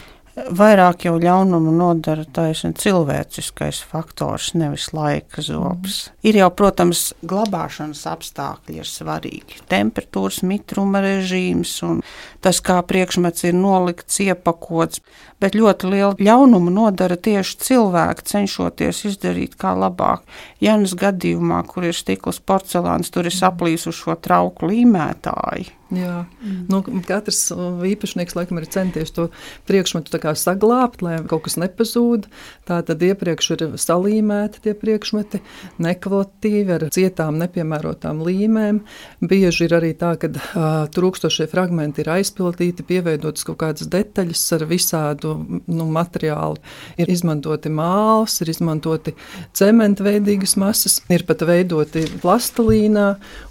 [0.49, 6.07] Vairāk jau ļaunumu nodara taisnība cilvēciskais faktors, nevis laika zobs.
[6.07, 6.21] Mm.
[6.31, 9.61] Ir jau, protams, glabāšanas apstākļi ir svarīgi.
[9.71, 12.01] Temperatūras, mitruma režīms un
[12.45, 15.03] tas, kā priekšmets ir nolikts, iepakots.
[15.41, 20.25] Bet ļoti lielu ļaunumu nodara tieši cilvēki, cenšoties izdarīt kā labāk.
[20.61, 26.59] Janas gadījumā, kur ir stikls porcelāns, tur ir saplīsušo trauku līmētāji Jā, mm.
[26.71, 29.27] nu, katrs uh, īpašnieks laikam ir centies to
[29.67, 32.29] priekšmetu saglabāt, lai kaut kas nepazūd.
[32.69, 35.41] Tā tad iepriekš ir salīmēti tie priekšmeti,
[35.83, 38.79] nekvalitīvi ar cietām, nepiemērotām līmēm.
[39.19, 44.67] Bieži ir arī tā, ka uh, trūkstošie fragmenti ir aizpildīti, pieveidotas kaut kādas detaļas ar
[44.71, 45.35] visādu
[45.67, 46.63] nu, materiālu.
[47.03, 49.17] Ir izmantoti māls, ir izmantoti
[49.59, 53.09] cementveidīgas masas, ir pat veidoti plastilīnā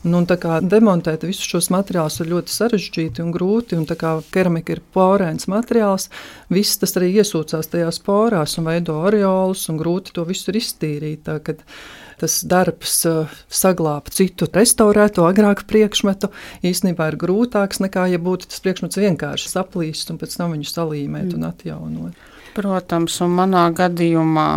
[0.07, 0.31] un, un
[0.71, 3.77] demontēt visus šos materiālus ļoti sarežģīti un grūti.
[3.79, 6.09] Un tā kā keramika ir porēns materiāls,
[6.53, 11.27] viss tas arī iesūcās tajās porās un veido areolus, un grūti to visu iztīrīt.
[11.27, 11.39] Tā,
[12.19, 16.31] tas darbs uh, saglabāt citu restaurēto, agrāku priekšmetu
[16.67, 21.31] īstenībā ir grūtāks nekā, ja būtu tas priekšmets vienkārši saplīst un pēc tam viņu salīmēt
[21.31, 21.37] mm.
[21.37, 22.27] un atjaunot.
[22.57, 24.49] Protams, un manā gadījumā,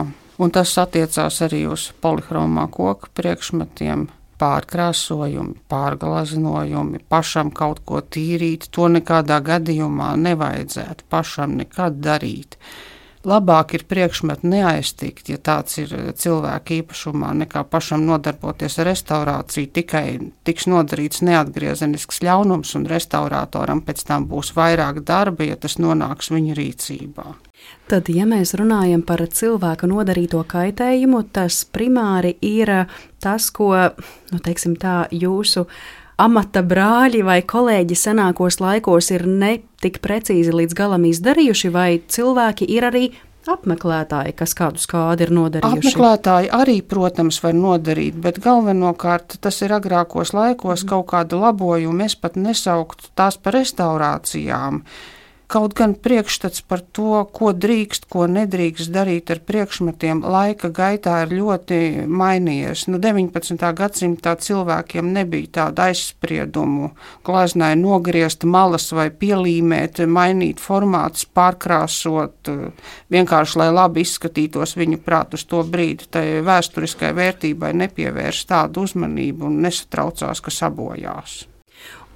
[0.43, 4.09] un tas attiecās arī uz polihromā koku priekšmetiem,
[4.43, 12.59] pārkrāsojumi, pārglaznojumi, pašam kaut ko tīrīt, to nekādā gadījumā nevajadzētu pašam nekad darīt
[13.25, 19.71] labāk ir priekšmetu neaiztikt, ja tāds ir eh, cilvēka īpašumā, nekā pašam nodarboties ar restaurāciju.
[19.79, 20.07] Tikai
[20.47, 26.59] tiks nodarīts neatgriezenisks ļaunums, un restauratoram pēc tam būs vairāk darba, ja tas nonāks viņa
[26.59, 27.29] rīcībā.
[27.91, 32.71] Tad, ja mēs runājam par cilvēka nodarīto kaitējumu, tas primāri ir
[33.21, 33.73] tas, ko
[34.33, 35.67] nu, teiksim, tā, jūsu
[36.23, 42.69] amata brāļi vai kolēģi senākos laikos ir ne tik precīzi līdz galam izdarījuši, vai cilvēki
[42.71, 43.05] ir arī
[43.51, 45.81] apmeklētāji, kas kādu skādi ir nodarījuši?
[45.81, 52.07] Apmeklētāji arī, protams, var nodarīt, bet galvenokārt tas ir agrākos laikos kaut kādu labojumu.
[52.07, 54.83] Es pat nesauktu tās par restaurācijām.
[55.53, 61.35] Kaut gan priekšstats par to, ko drīkst, ko nedrīkst darīt ar priekšmetiem, laika gaitā ir
[61.37, 62.87] ļoti mainījies.
[62.89, 63.61] Nu, 19.
[63.77, 66.95] gadsimtā cilvēkiem nebija tāda aizspriedumu,
[67.29, 72.49] glaznai nogriezt malas vai pielīmēt, mainīt formātus, pārkrāsot,
[73.13, 76.09] vienkārši lai labi izskatītos viņu prāt uz to brīdi.
[76.17, 81.43] Tai vēsturiskai vērtībai nepievērst tādu uzmanību un nesatraucās, ka sabojās.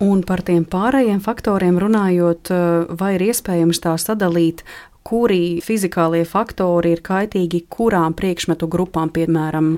[0.04, 4.62] Un par tiem pārējiem faktoriem runājot, eh, vai ir iespējams tā sadalīt,
[5.06, 9.76] kuri fizikālie faktori ir kaitīgi kurām priekšmetu grupām, piemēram,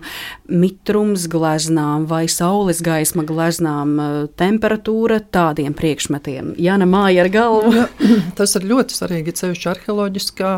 [0.49, 6.55] mitrums gleznām vai saules gaisma gleznām, eh, temperatūra tādiem priekšmetiem.
[6.57, 7.75] Jāna māja ar galvu.
[7.77, 7.87] Ja,
[8.39, 10.53] tas ir ļoti svarīgi, ceļš arheoloģiskā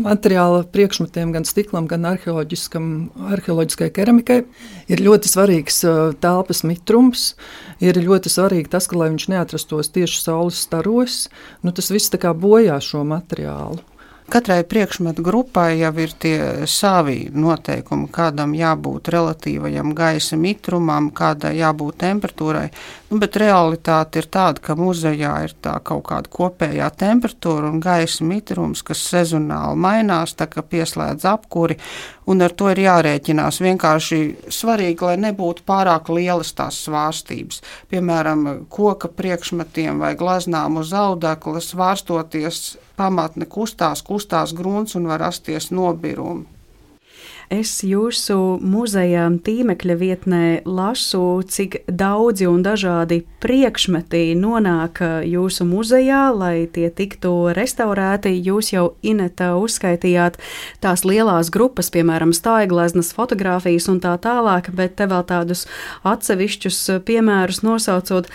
[0.00, 4.38] materiāla priekšmetiem, gan stiklam, gan arheoloģiskai keramikai.
[4.88, 7.34] Ir ļoti svarīgs eh, telpas mitrums,
[7.84, 11.26] ir ļoti svarīgi tas, ka, lai viņš neatrastos tieši saules staros,
[11.60, 13.82] nu, tas viss bojā šo materiālu.
[14.26, 22.00] Katrai priekšmetu grupai jau ir tie savi noteikumi, kādam jābūt relatīvajam gaisa mitrumam, kādai jābūt
[22.00, 22.64] temperatūrai.
[23.06, 28.26] Nu, bet realitāte ir tāda, ka muzejā ir tā kaut kāda kopējā temperatūra un gaisa
[28.26, 31.76] mitrums, kas sezonāli mainās, tā kā pieslēdz apkuri,
[32.26, 33.60] un ar to ir jārēķinās.
[33.62, 34.18] Vienkārši
[34.50, 37.62] svarīgi, lai nebūtu pārāk lielas tās svārstības.
[37.94, 42.64] Piemēram, koka priekšmetiem vai glaznām uz audekla svārstoties
[42.96, 46.56] pamatne kustās, kustās grunts un var rasties nobirumi.
[47.46, 56.66] Es jūsu muzeja tīmekļa vietnē lasu, cik daudzi un dažādi priekšmeti nonāk jūsu muzejā, lai
[56.66, 58.34] tie tiktu restaurēti.
[58.48, 60.40] Jūs jau Ineta uzskaitījāt
[60.82, 65.68] tās lielās grupas, piemēram, stāigleznas fotografijas un tā tālāk, bet te vēl tādus
[66.02, 68.26] atsevišķus piemērus nosaucot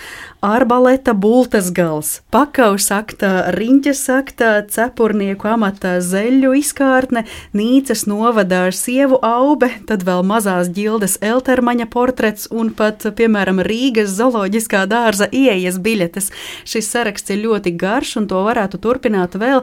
[0.42, 7.24] arbaleta bultas gals, pakaus akta, riņķes akta, cepurnieku amata zeļu izkārtne,
[7.54, 14.88] Nīcas novadā sievu aube, tad vēl mazās ģildes Eltermaņa portrets un pat, piemēram, Rīgas zooloģiskā
[14.90, 16.32] dārza ieejas biļetes.
[16.66, 19.62] Šis saraksts ir ļoti garš un to varētu turpināt vēl.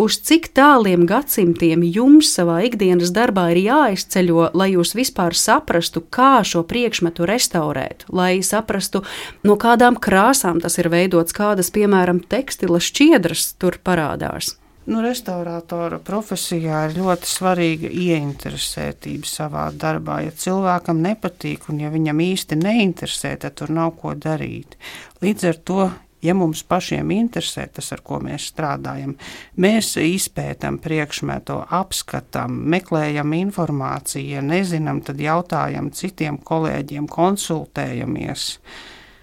[0.00, 6.38] Uz cik tāliem gadsimtiem jums savā ikdienas darbā ir jāizceļo, lai jūs vispār saprastu, kā
[6.46, 9.02] šo priekšmetu restaurēt, lai saprastu,
[9.44, 14.56] no kādām krāsām tas ir veidots, kādas, piemēram, tekstila šķiedras tur parādās?
[14.90, 20.18] Nu, restaurātora profesijā ir ļoti svarīga ieinteresētība savā darbā.
[20.26, 24.76] Ja cilvēkam nepatīk un ja viņam īsti neinteresē, tad tur nav ko darīt.
[25.24, 25.88] Līdz ar to
[26.20, 29.16] ja mums pašiem interesē tas, ar ko mēs strādājam,
[29.56, 38.50] mēs izpētām priekšmetu, apskatām, meklējam informāciju, ja nezinām, tad jautājam citiem kolēģiem, konsultējamies.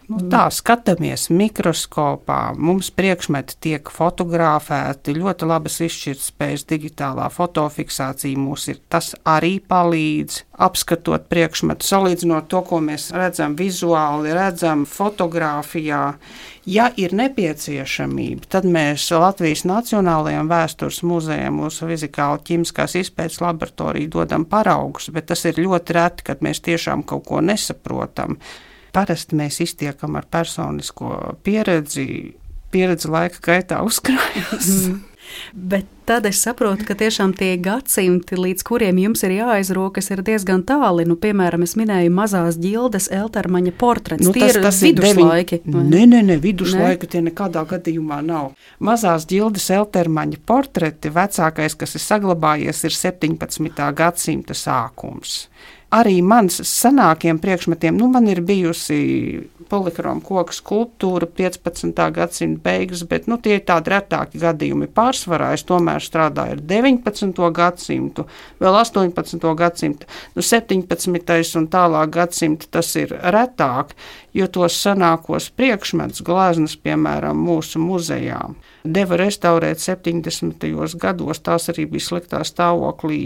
[0.07, 8.77] Nu, tā skatāmies mikroskopā, mums priekšmeti tiek fotografēti, ļoti labas izšķirtspējas, digitālā fotofiksācija mums ir.
[8.87, 16.05] Tas arī palīdz apskatot priekšmetu, salīdzinot to, ko mēs redzam vizuāli, redzam fotografijā.
[16.67, 24.47] Ja ir nepieciešamība, tad mēs Latvijas Nacionālajiem vēstures muzejam, mūsu fizikāla ķīmiskās izpētes laboratoriju dodam
[24.47, 28.39] paraugus, bet tas ir ļoti reti, kad mēs tiešām kaut ko nesaprotam
[28.97, 32.07] parasti mēs iztiekam ar personisko pieredzi.
[32.73, 34.73] Pieredze laika gaitā uzkrājas.
[34.73, 35.05] Mm.
[35.53, 40.63] Bet tad es saprotu, ka tiešām tie gadsimti, līdz kuriem jums ir jāaizrokas, ir diezgan
[40.67, 41.03] tāli.
[41.07, 44.23] Nu, piemēram, es minēju mazās ģildes Eltermaņa portrets.
[44.23, 45.61] Nu, tie tas, ir tas viduslaiki.
[45.65, 45.89] Deviņ...
[45.91, 48.53] Nē, nē, nē, viduslaika tie nekādā gadījumā nav.
[48.79, 53.91] Mazās ģildes Eltermaņa portreti vecākais, kas ir saglabājies, ir 17.
[53.99, 55.41] gadsimta sākums
[55.93, 58.97] arī mans senākiem priekšmetiem, nu, man ir bijusi
[59.71, 61.91] polihroma koku skulptūra 15.
[62.15, 64.89] gadsimta beigas, bet nu, tie ir tādi retāki gadījumi.
[64.95, 67.49] Pārsvarā es tomēr strādāju ar 19.
[67.55, 68.27] gadsimtu,
[68.63, 69.47] vēl 18.
[69.59, 71.57] gadsimtu, nu, 17.
[71.59, 73.95] un tālāk gadsimta tas ir retāk,
[74.35, 78.43] jo tos senākos priekšmetus, gleznas, piemēram, mūsu muzejā,
[78.93, 80.67] deva restaurēt 70.
[81.01, 81.41] gados.
[81.45, 83.21] Tās arī bija sliktā stāvoklī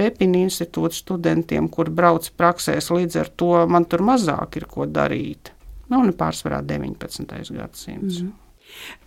[0.00, 5.52] Repina institūta studentiem, kur brauc praksēs, līdz ar to man tur mazāk ir ko darīt.
[5.90, 7.54] Nu, un pārsvarā 19.
[7.54, 8.24] gadsimts.
[8.24, 8.34] Mm.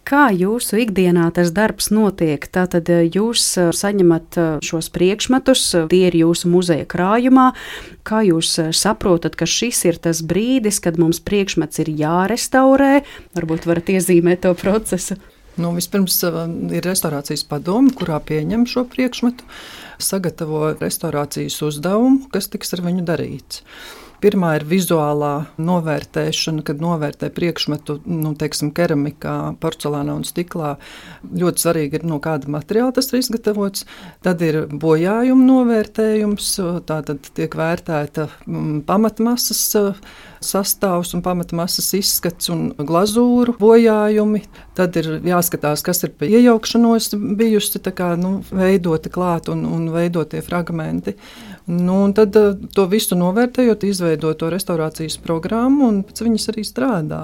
[0.10, 2.48] Kā jūsu ikdienā tas darbs notiek?
[2.50, 3.44] Tātad jūs
[3.78, 7.52] saņemat šos priekšmetus, tie ir jūsu muzeja krājumā.
[8.08, 13.04] Kā jūs saprotat, ka šis ir tas brīdis, kad mums priekšmets ir jārestaurē?
[13.38, 15.20] Varbūt varat iezīmēt to procesu.
[15.60, 19.44] Nu, vispirms ir restorācijas padome, kurā pieņem šo priekšmetu,
[20.00, 23.66] sagatavo restorācijas uzdevumu, kas tiks ar viņu darīts.
[24.20, 30.74] Pirmā ir vizuālā novērtēšana, kad novērtē priekšmetu, nu, teiksim, keramikā, porcelānā un stiklā.
[31.24, 33.86] Ļoti svarīgi ir, no kāda materiāla tas ir izgatavots.
[34.26, 36.52] Tad ir bojājuma novērtējums,
[36.90, 39.64] tātad tiek vērtēta mm, pamatmasas
[40.44, 44.44] sastāvs un pamatmasas izskats un glazūru bojājumi.
[44.78, 51.16] Tad ir jāskatās, kas ir iejaukšanos bijusi, kā, nu, veidoti klāt un, un veidotie fragmenti.
[51.70, 57.24] Nu, tad eh, to visu novērtējot, izveidot to restorācijas programmu un pēc viņas arī strādā.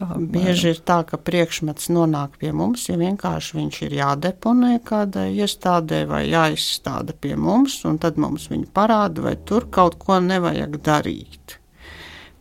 [0.00, 5.26] Tā, Bieži ir tā, ka priekšmets nonāk pie mums, ja vienkārši viņš ir jādeponē kādai
[5.44, 10.80] iestādē vai jāizstāda pie mums, un tad mums viņi parāda, vai tur kaut ko nevajag
[10.80, 11.59] darīt.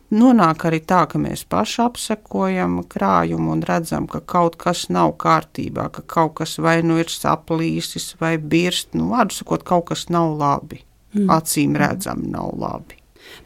[0.10, 5.89] Nonāk arī tā, ka mēs paši apsekojam krājumu un redzam, ka kaut kas nav kārtībā,
[5.93, 10.34] ka kaut kas vai nu ir saplīsis vai birst, nu, vārdu sakot, kaut kas nav
[10.39, 10.82] labi
[11.13, 11.30] mm.
[11.30, 12.98] acīm redzami nav labi.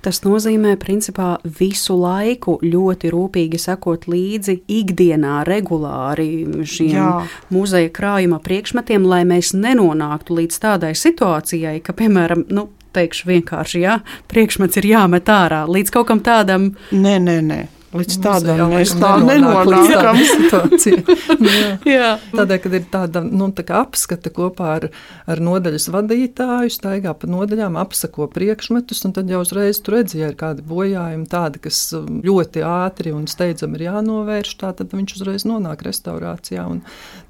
[0.04, 7.10] Tas nozīmē, principā, visu laiku ļoti rūpīgi sekot līdzi ikdienā, regulāri šiem Jā.
[7.52, 14.00] muzeja krājuma priekšmetiem, lai mēs nenonāktu līdz tādai situācijai, ka, piemēram, nu, teikšu vienkārši, jā,
[14.32, 16.74] priekšmets ir jāmet ārā līdz kaut kam tādam.
[16.92, 17.62] Nē, nē, nē.
[17.94, 20.18] Līdz tādam mēs tā nenonākam.
[22.34, 24.88] Tādēļ, kad ir tāda nu, tā apskata kopā ar,
[25.30, 30.32] ar nodaļas vadītāju, staigā pa nodaļām, apsako priekšmetus, un tad jau uzreiz tur redzi, ja
[30.32, 35.20] ir kādi bojājumi, tādi, kas um, ļoti ātri un steidzami ir jānovērš, tā, tad viņš
[35.20, 36.82] uzreiz nonāk restaurācijā un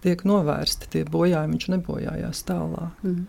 [0.04, 2.92] tiek novērsti tie bojājumi, viņš nebojājās tālāk.
[3.06, 3.24] Mm.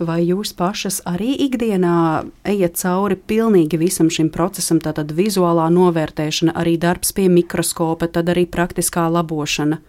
[0.00, 6.76] Vai jūs pašas arī ikdienā ejat cauri pilnīgi visam šim procesam, tātad vizuālā novērtēšana, arī
[6.80, 9.80] darbs pie mikroskopa, tad arī praktiskā labošana?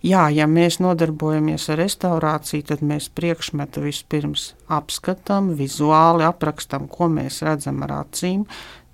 [0.00, 7.42] Jā, ja mēs nodarbojamies ar restaurāciju, tad mēs priekšmetu vispirms apskatām, vizuāli aprakstām, ko mēs
[7.44, 8.46] redzam ar acīm,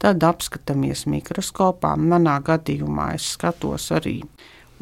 [0.03, 1.95] tad apskatāmies mikroskopā.
[1.95, 4.19] Manā gadījumā es skatos arī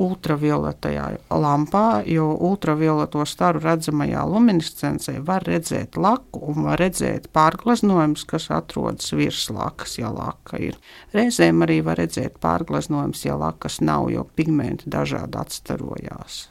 [0.01, 8.51] ultravioletajā lampā, jo ultravioleto staru redzamajā luminescencē var redzēt laku un var redzēt pārgleznojumus, kas
[8.55, 10.81] atrodas virs lakas, ja laka ir.
[11.15, 16.49] Reizēm arī var redzēt pārgleznojumus, ja lakas nav, jo pigmenti dažādi atstarojās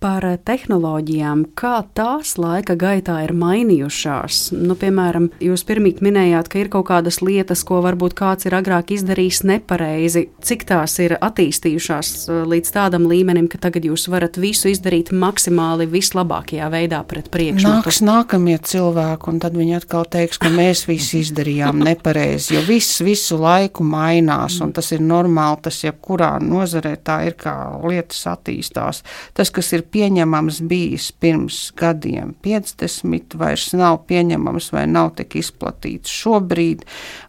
[0.00, 4.38] par tehnoloģijām, kā tās laika gaitā ir mainījušās.
[4.56, 8.94] Nu, piemēram, jūs pirmīt minējāt, ka ir kaut kādas lietas, ko varbūt kāds ir agrāk
[8.96, 10.26] izdarījis nepareizi.
[10.44, 15.88] Cik tās ir attīstījušās uh, līdz tādam līmenim, ka tagad jūs varat visu izdarīt maksimāli
[15.92, 17.68] vislabākajā veidā pret priekšu?
[17.68, 23.02] Nāks nākamie cilvēki, un tad viņi atkal teiks, ka mēs visi izdarījām nepareizi, jo viss
[23.04, 29.04] visu laiku mainās, un tas ir normāli, tas jebkurā nozarē tā ir, kā lietas attīstās.
[29.36, 36.10] Tas, kas ir pieņemams bijis pirms gadiem 50, vairs nav pieņemams vai nav tik izplatīts.
[36.10, 36.84] Šobrīd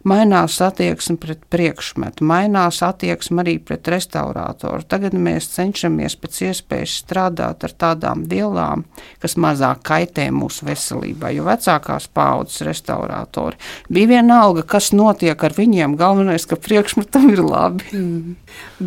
[0.08, 4.86] mainās attieksme pret priekšmetu, mainās attieksme arī pret restaurātoru.
[4.88, 8.84] Tagad mēs cenšamies pēc iespējas strādāt ar tādām vielām,
[9.22, 13.58] kas mazāk kaitē mūsu veselībai, jo vecākās paudzes restaurātori
[13.92, 17.88] bija vienalga, kas notiek ar viņiem, galvenais, ka priekšmetam ir labi.
[17.92, 18.36] Mm.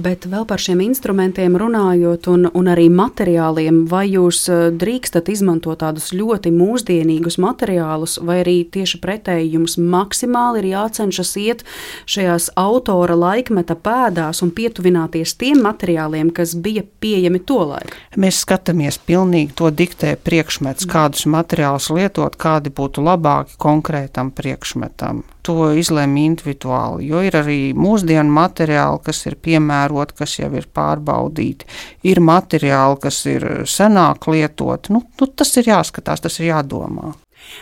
[0.06, 5.30] Bet vēl par šiem instrumentiem runājot un, un arī materiāliem materiāliem, vai jūs eh, drīkstat
[5.30, 11.64] izmantot tādus ļoti mūsdienīgus materiālus, vai arī tieši pretēji jums maksimāli ir jācenšas iet
[12.06, 17.96] šajās autora laikmeta pēdās un pietuvināties tiem materiāliem, kas bija pieejami tolaik?
[18.18, 25.72] Mēs skatāmies pilnīgi to diktē priekšmets, kādus materiālus lietot, kādi būtu labāki konkrētam priekšmetam to
[25.78, 27.10] izlēma individuāli.
[27.12, 31.70] Jo ir arī mūsdienu materiāli, kas ir piemēroti, kas jau ir pārbaudīti.
[32.10, 34.96] Ir materiāli, kas ir senāk lietoti.
[34.96, 37.14] Nu, nu, tas ir jāskatās, tas ir jādomā.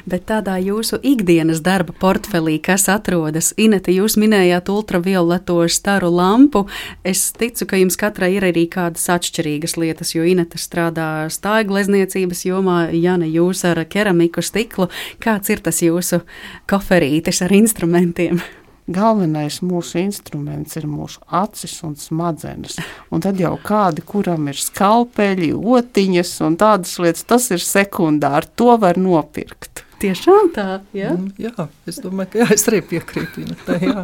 [0.10, 6.66] Bet tādā jūsu ikdienas darba portfelī, kas atrodas, Inete, jūs minējāt ultravioleto staru lampu.
[7.04, 12.80] Es ticu, ka jums katrai ir arī kādas atšķirīgas lietas, jo Inete strādā stāglezniecības jomā,
[12.94, 14.90] Jana jūs ar keramiku stiklu.
[15.24, 16.24] Kāds ir tas jūsu
[16.70, 18.44] koferītis ar instrumentiem?
[18.84, 22.76] Galvenais mūsu instruments ir mūsu acis un smadzenes.
[23.16, 28.52] Un tad jau kādi, kuram ir skalpeļi, otiņas un tādas lietas, tas ir sekundāri.
[28.60, 29.73] To var nopirkt.
[30.04, 31.14] Tiešām tā, jā.
[31.16, 33.46] Mm, jā, es domāju, ka jā, es arī piekrītu.
[33.64, 34.04] Tā, jā.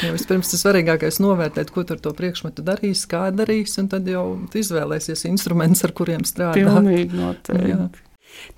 [0.00, 4.08] Jā, vispirms tas svarīgākais ir novērtēt, ko ar to priekšmetu darīs, kā darīs, un tad
[4.08, 4.24] jau
[4.56, 6.62] izvēlēsies instruments, ar kuriem strādāt.
[6.64, 7.74] Pilnīgi noteikti.
[7.74, 7.88] Jā.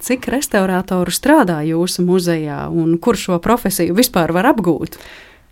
[0.03, 4.99] Cik restaurātoru strādā jūsu muzejā un kur šo profesiju vispār var apgūt?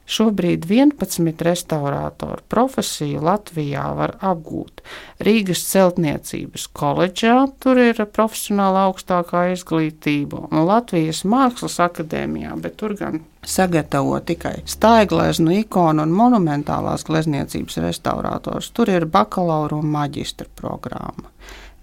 [0.04, 4.82] Šobrīd 11 restaurātoru profesiju Latvijā var apgūt.
[5.24, 13.22] Rīgas celtniecības koledžā tur ir profesionāla augstākā izglītība, un Latvijas Mākslas akadēmijā, bet tur gan
[13.44, 18.72] sagatavo tikai staigleznu, ikonu un monumentālās glezniecības restaurātors.
[18.76, 21.32] Tur ir bakalaura un maģistra programma.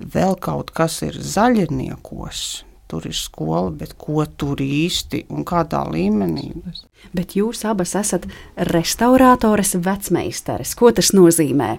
[0.01, 2.45] Vēl kaut kas ir zaļniekos,
[2.91, 6.49] tur ir skola, bet ko tur īsti un kādā līmenī.
[7.15, 8.27] Bet jūs abas esat
[8.71, 10.75] restaurātores vecmeistares.
[10.75, 11.77] Ko tas nozīmē?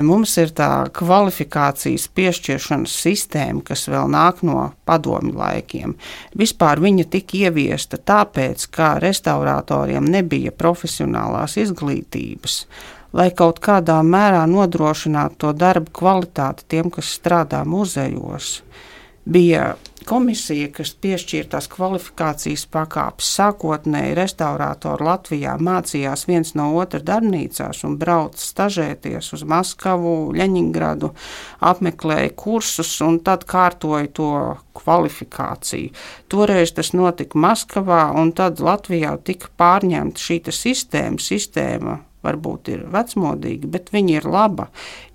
[0.00, 5.92] Mums ir tā kvalifikācijas piešķiršanas sistēma, kas vēl nāk no padomju laikiem.
[6.40, 12.62] Vispār viņa tika ieviesta tāpēc, ka restauratoriem nebija profesionālās izglītības.
[13.12, 18.62] Lai kaut kādā mērā nodrošinātu to darbu kvalitāti tiem, kas strādā muzejos,
[19.28, 19.74] bija
[20.10, 23.28] komisija, kas piešķīra tās kvalifikācijas pakāpes.
[23.38, 31.12] Sākotnēji restaurātori Latvijā mācījās viens no otra darbnīcās un brauca stažēties uz Maskavu, Ļeņingradu,
[31.70, 34.32] apmeklēja kursus un tad kārtoja to
[34.80, 35.94] kvalifikāciju.
[36.30, 43.70] Toreiz tas notika Maskavā, un tad Latvijā tika pārņemta šī sistēma, sistēma varbūt ir vecmodīga,
[43.70, 44.68] bet viņa ir laba,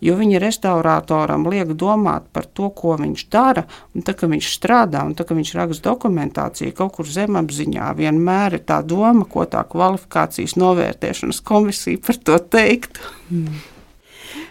[0.04, 5.04] jo viņa restauratoram liek domāt par to, ko viņš dara, un tā, ka viņš strādā,
[5.06, 9.64] un tā, ka viņš raksta dokumentāciju kaut kur zemapziņā, vienmēr ir tā doma, ko tā
[9.70, 13.02] kvalifikācijas novērtēšanas komisija par to teikt.
[13.30, 13.64] Mm.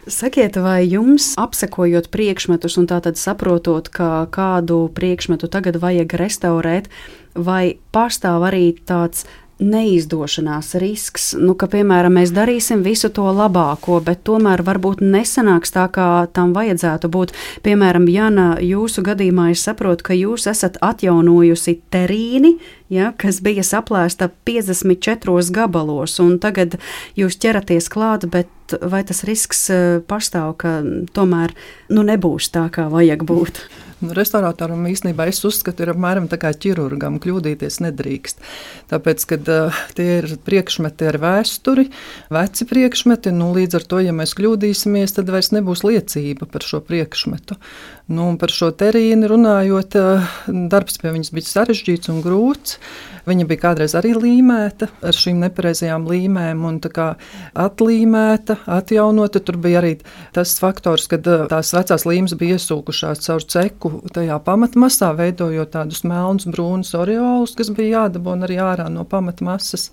[0.05, 6.91] Sakiet, vai jums, apsekojot priekšmetus un tātad saprotot, ka kādu priekšmetu tagad vajag restaurēt,
[7.33, 9.25] vai pastāv arī tāds
[9.63, 15.87] neizdošanās risks, nu, ka, piemēram, mēs darīsim visu to labāko, bet tomēr varbūt nesanāks tā,
[15.95, 17.35] kā tam vajadzētu būt.
[17.67, 22.57] Piemēram, Jana, jūsu gadījumā es saprotu, ka jūs esat atjaunojusi terīni,
[22.93, 26.79] ja, kas bija saplēsta 54 gabalos, un tagad
[27.19, 28.51] jūs ķeraties klāt, bet
[28.83, 30.79] vai tas risks eh, pastāv, ka
[31.17, 31.55] tomēr
[31.93, 33.65] nu, nebūs tā, kā vajag būt?
[34.05, 38.43] Nu, restauratoram īstenībā es uzskatu, ir apmēram tā kā ķirurgam, kļūdīties nedrīkst.
[38.91, 41.87] Tāpēc, kad uh, tie ir priekšmeti ar vēsturi,
[42.35, 46.83] veci priekšmeti, nu, līdz ar to, ja mēs kļūdīsimies, tad vairs nebūs liecība par šo
[46.85, 47.57] priekšmetu.
[48.05, 50.33] Nu, par šo terīnu runājot, uh,
[50.69, 52.77] darbs pie viņas bija sarežģīts un grūts.
[53.25, 59.41] Viņa bija kādreiz arī līmēta ar šīm nepareizajām līmēm, un atlīmēta, atjaunota.
[59.41, 59.95] Tur bija arī
[60.37, 66.49] tas faktors, ka tās vecās līmes bija iesūkušās caur ceku tajā pamatmasā, veidojot tādus melnus,
[66.53, 69.89] brūnus oreolus, kas bija jādabūna arī ārā no pamatmasas.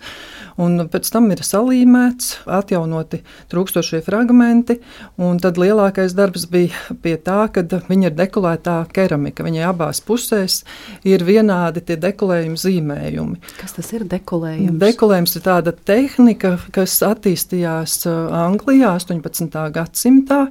[0.62, 3.22] Un pēc tam ir salīmēts, atjaunoti
[3.52, 4.82] trūkstošie fragmenti,
[5.22, 9.48] un tad lielākais darbs bija pie tā, ka viņa ir dekolētā keramika.
[9.48, 10.62] Viņai abās pusēs
[11.08, 13.21] ir vienādi tie dekolējumi zīmējumi.
[13.60, 14.78] Kas tas ir dekolējums?
[14.82, 19.58] Dekolējums ir tāda tehnika, kas attīstījās Anglijā 18.
[19.76, 20.42] gadsimtā.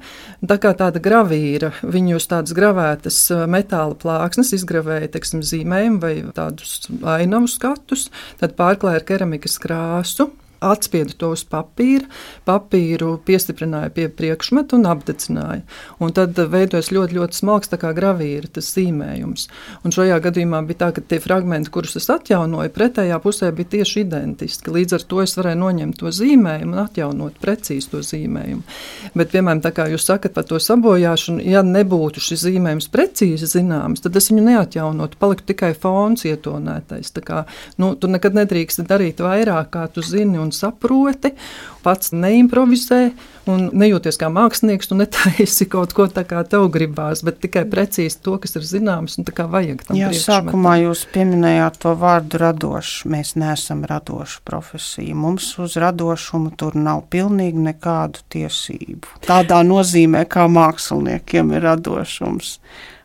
[0.41, 6.87] Tā kā tāda gravīra, viņu uz tādas gravētas metāla plāksnes izgravēja teiksim, zīmējumu vai tādus
[7.17, 8.09] ainavu skatus,
[8.43, 10.31] tad pārklāja ar keramikas krāsu.
[10.61, 12.07] Atspiedu to uz papīra,
[12.49, 15.63] papīru piestiprināja pie priekšmeta un apdedzināja.
[16.01, 19.49] Un tad veidojas ļoti, ļoti smalks gravīra, tas zīmējums.
[19.85, 24.05] Un šajā gadījumā bija tā, ka tie fragmenti, kurus es atjaunoju, pretējā pusē bija tieši
[24.05, 24.73] identiski.
[24.75, 28.63] Līdz ar to es varēju noņemt to zīmējumu un atjaunot precīzi to zīmējumu.
[29.15, 34.05] Bet, piemēram, tā kā jūs sakat par to sabojāšanu, ja nebūtu šis zīmējums precīzi zināms,
[34.05, 37.13] tad es viņu neatjaunotu, paliktu tikai fons ietonētais.
[37.17, 37.43] Tā kā,
[37.81, 41.33] nu, tu nekad nedrīkst darīt vairāk, kā tu zini un saproti,
[41.85, 43.03] pats neimprovizē
[43.51, 48.21] un nejūties kā mākslinieks, tu netaisi kaut ko tā kā tev gribās, bet tikai precīzi
[48.25, 49.99] to, kas ir zināms un tā kā vajag tam.
[49.99, 53.05] Jā, sākumā jūs pieminējāt to vārdu radošs.
[53.11, 55.17] Mēs neesam radoša profesija.
[55.19, 59.21] Mums uz radošumu tur nav pilnīgi nekādu tiesību.
[59.27, 62.57] Tādā nozīmē, kā māksliniekiem ir radošums.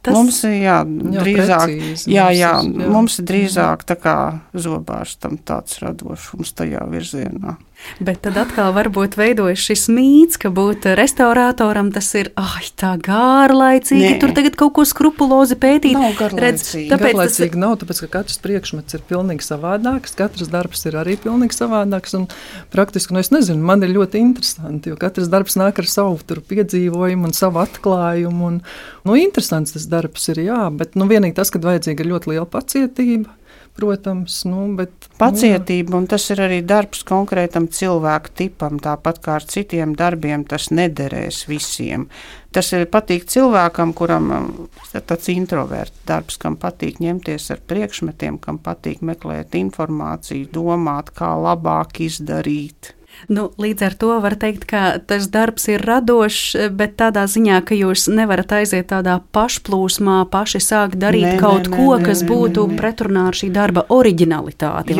[0.05, 2.89] Tas, mums ir jā, jā, drīzāk, precīzi, jā, jā, mums, jā.
[2.93, 4.17] mums ir drīzāk tā kā
[4.53, 7.55] zobārstam tāds radošums tajā virzienā.
[7.99, 14.15] Bet tad atkal varbūt veidojas šis mīts, ka būt restauratoram tas ir ah, tā gārlaicīgi.
[14.15, 14.19] Nē.
[14.23, 15.95] Tur tagad kaut ko skrupulozi pētīt.
[15.95, 16.43] Nav garlaicīgi.
[16.43, 17.61] Redz, tāpēc garlaicīgi tas...
[17.61, 22.17] nav, tāpēc ka katrs priekšmets ir pilnīgi savādāks, katrs darbs ir arī pilnīgi savādāks.
[22.19, 22.27] Un
[22.73, 27.29] praktiski, nu es nezinu, man ir ļoti interesanti, jo katrs darbs nāk ar savu piedzīvojumu
[27.29, 28.51] un savu atklājumu.
[28.51, 28.59] Un,
[29.07, 33.31] nu, interesants tas darbs ir, jā, bet nu, vienīgi tas, ka vajadzīga ļoti liela pacietība
[33.75, 34.41] protams.
[34.47, 39.45] Nu, bet, nu, Pacietība, un tas ir arī darbs konkrētam cilvēku tipam, tāpat kā ar
[39.47, 42.07] citiem darbiem, tas nederēs visiem.
[42.55, 48.39] Tas ir patīk cilvēkam, kuram ir um, tāds introverts darbs, kam patīk ņemties ar priekšmetiem,
[48.43, 52.93] kam patīk meklēt informāciju, domāt, kā labāk izdarīt.
[53.31, 57.77] Nu, līdz ar to var teikt, ka tas darbs ir radošs, bet tādā ziņā, ka
[57.77, 62.29] jūs nevarat aiziet tādā pašplūsmā, paši sākt darīt nē, kaut nē, ko, nē, kas nē,
[62.29, 62.79] būtu nē, nē.
[62.79, 64.97] pretrunā ar šī darba originalitāti.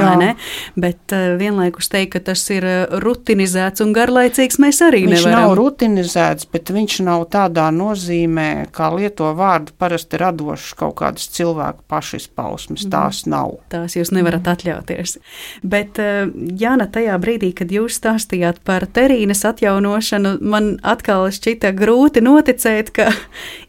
[0.80, 5.36] Bet uh, vienlaikus teikt, ka tas ir eh, rutinizēts un garlaicīgs, mēs arī viņš nevaram.
[5.36, 11.28] Viņš nav rutinizēts, bet viņš nav tādā nozīmē, kā lieto vārdu parasti radošs kaut kādas
[11.36, 12.86] cilvēku pašizpausmes.
[12.86, 12.94] Mm.
[12.96, 13.58] Tās nav.
[13.74, 14.56] Tās jūs nevarat mm.
[14.56, 15.18] atļauties.
[15.66, 22.22] Bet, uh, Jāna, tajā brīdī, kad jūs stāstījāt par terīnas atjaunošanu, man atkal šķita grūti
[22.22, 23.10] noticēt, ka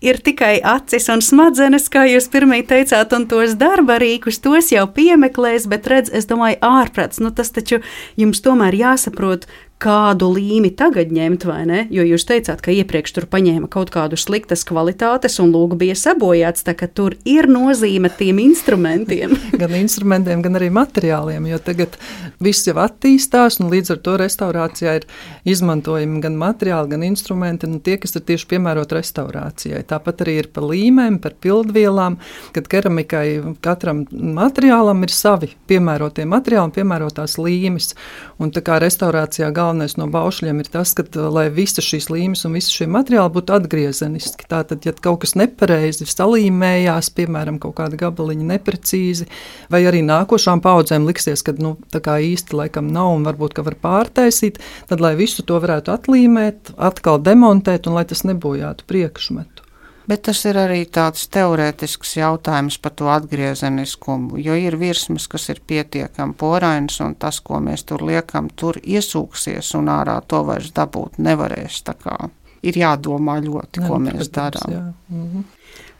[0.04, 4.84] ir tikai acis un smadzenes, kā jūs pirmie teicāt, un tos darba rīkus, tos jau
[4.92, 7.80] piemeklēs, bet redz, es domāju, ārprāts, nu tas taču
[8.20, 9.48] jums tomēr jāsaprot,
[9.82, 11.82] kādu līmi tagad ņemt, vai ne?
[11.92, 16.64] Jo jūs teicāt, ka iepriekš tur paņēma kaut kādu sliktas kvalitātes un lūk, bija sabojāts.
[16.64, 19.34] Tā ka tur ir nozīme tiem instrumentiem.
[19.60, 21.98] gan instrumentiem, gan arī materiāliem, jo tagad
[22.42, 25.06] viss jau attīstās, un līdz ar to restaurācijā ir
[25.52, 29.84] izmantojami gan materiāli, gan instrumenti, un tie, kas ir tieši piemēroti restaurācijai.
[29.92, 32.16] Tāpat arī ir par līmēm, par pildvielām,
[32.56, 33.26] kad keramikai
[33.64, 37.92] katram materiālam ir savi piemērotie materiāli un piemērotās līmes.
[38.40, 42.44] Un tā kā restaurācijā galvenais galvenais no baušļiem ir tas, ka, lai visas šīs līmes
[42.46, 44.46] un visi šie materiāli būtu atgriezeniski.
[44.50, 49.28] Tātad, ja kaut kas nepareizi salīmējās, piemēram, kaut kāda gabaliņa neprecīzi,
[49.72, 53.66] vai arī nākošām paudzēm liksies, ka nu, tā kā īsti laikam nav un varbūt ka
[53.66, 54.60] var pārtaisīt,
[54.90, 59.65] tad, lai visu to varētu atlīmēt, atkal demontēt un lai tas nebojātu priekšmetu.
[60.06, 65.58] Bet tas ir arī tāds teorētisks jautājums par to atgriezeniskumu, jo ir virsmas, kas ir
[65.66, 71.18] pietiekami porainas, un tas, ko mēs tur liekam, tur iesūksies un ārā to vairs dabūt
[71.18, 71.80] nevarēs.
[71.88, 72.16] Tā kā
[72.62, 74.92] ir jādomā ļoti, ko jā, mēs darām.
[75.10, 75.46] Mhm.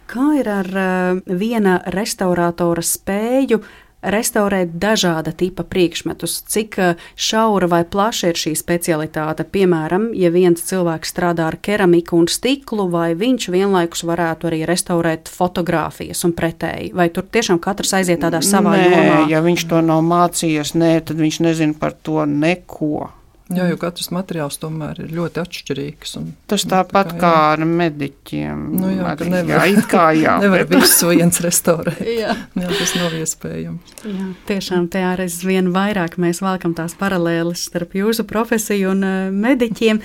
[0.07, 3.59] Kā ir ar uh, viena restauratora spēju
[4.03, 9.47] restaurēt dažāda tipa priekšmetus, cik eh, šaura vai plaša ir šī specialitāte.
[9.49, 15.31] Piemēram, ja viens cilvēks strādā ar keramiku un stiklu, vai viņš vienlaikus varētu arī restaurēt
[15.33, 19.21] fotogrāfijas un pretēji, vai tur tiešām katrs aiziet tādā savā nē, jomā?
[19.33, 23.09] Ja viņš to nav mācījies, nē, tad viņš nezina par to neko.
[23.47, 26.17] Jā, jo katrs materiāls tomēr ir ļoti atšķirīgs.
[26.19, 28.65] Un, Tas tāpat tā kā, kā ar mediķiem.
[28.75, 30.33] Nu, jā, arī, nevar, jā, kā jā.
[30.43, 32.01] nevar visu viens restaurēt.
[32.25, 32.35] jā.
[32.35, 33.95] jā, tas nav iespējams.
[34.03, 40.03] Jā, tiešām te aizvien vairāk mēs valkam tās paralēles starp jūsu profesiju un uh, mediķiem.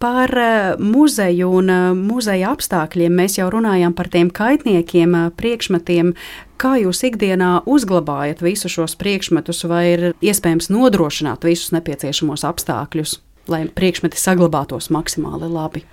[0.00, 6.14] Par uh, muzeju un uh, muzeja apstākļiem mēs jau runājām par tiem kaitniekiem, priekšmetiem,
[6.58, 13.12] Kā jūs ikdienā uzglabājat visus šos priekšmetus, vai ir iespējams nodrošināt visus nepieciešamos apstākļus,
[13.46, 15.84] lai priekšmeti saglabātos maksimāli labi?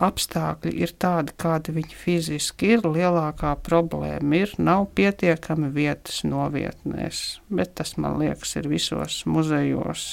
[0.00, 2.84] Apstākļi ir tādi, kādi viņi fiziski ir.
[2.84, 10.08] Lielākā problēma ir, nav pietiekami vietas novietnēs, bet tas man liekas, ir visos muzejos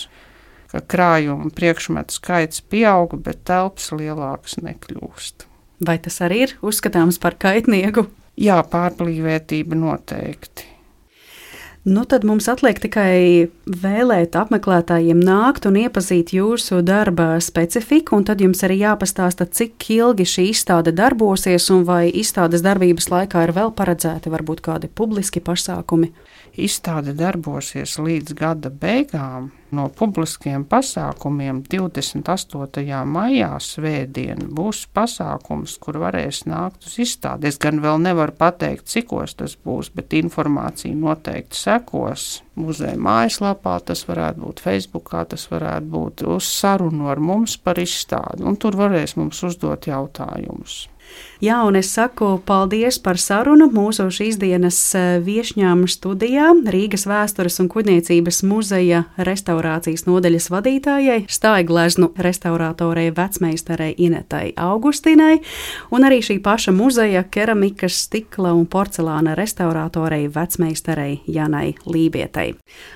[0.73, 5.47] ka krājuma priekšmetu skaits pieaug, bet telpas lielākas nekļūst.
[5.85, 8.07] Vai tas arī ir uzskatāms par kaitnieku?
[8.39, 10.73] Jā, pārblīvētība noteikti.
[11.83, 18.39] Nu, tad mums atliek tikai vēlēt apmeklētājiem nākt un iepazīt jūsu darba specifiku, un tad
[18.39, 23.73] jums arī jāpastāsta, cik ilgi šī izstāde darbosies, un vai izstādes darbības laikā ir vēl
[23.75, 26.13] paredzēti varbūt kādi publiski pasākumi.
[26.53, 29.47] Izstāde darbosies līdz gada beigām.
[29.73, 32.99] No publiskiem pasākumiem 28.
[33.09, 37.49] maijā svētdien būs pasākums, kur varēs nākt uz izstādi.
[37.49, 42.43] Es gan vēl nevaru pateikt, cikos tas būs, bet informācija noteikti sekos.
[42.53, 48.45] Muzeja mājaslapā tas varētu būt, Facebookā tas varētu būt uz sarunu ar mums par izstādi,
[48.45, 50.83] un tur varēs mums uzdot jautājumus.
[51.43, 57.59] Jā, un es saku paldies par sarunu mūsu šīs dienas eh, viesņām studijā Rīgas vēstures
[57.59, 65.41] un kuģniecības muzeja restaurācijas nodaļas vadītājai, stāigleznu restauratorei vecmeistarei Inetai Augustinai,
[65.91, 72.53] un arī šī paša muzeja keramikas, stikla un porcelāna restauratorei vecmeistarei Janai Lībietai.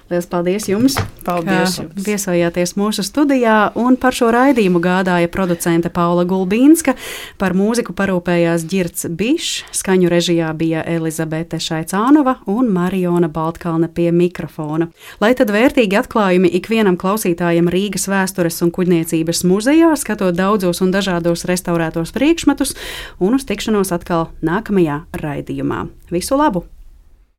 [0.08, 0.96] Lielas paldies jums!
[1.28, 1.82] Paldies!
[1.82, 2.08] Jums.
[2.08, 6.96] Viesojāties mūsu studijā, un par šo raidījumu gādāja producente Paula Gulbīnska,
[7.36, 14.12] par mūziku parūpēja parūpējās Girts Bišs, skaņu režijā bija Elizabete Šaicānova un Mariona Baltkalne pie
[14.12, 14.90] mikrofona.
[15.20, 21.48] Lai tad vērtīgi atklājumi ikvienam klausītājam Rīgas vēstures un kuģniecības muzejā, skatot daudzos un dažādos
[21.50, 22.76] restaurētos priekšmetus,
[23.20, 25.88] un uz tikšanos atkal nākamajā raidījumā.
[26.12, 26.68] Visu labu!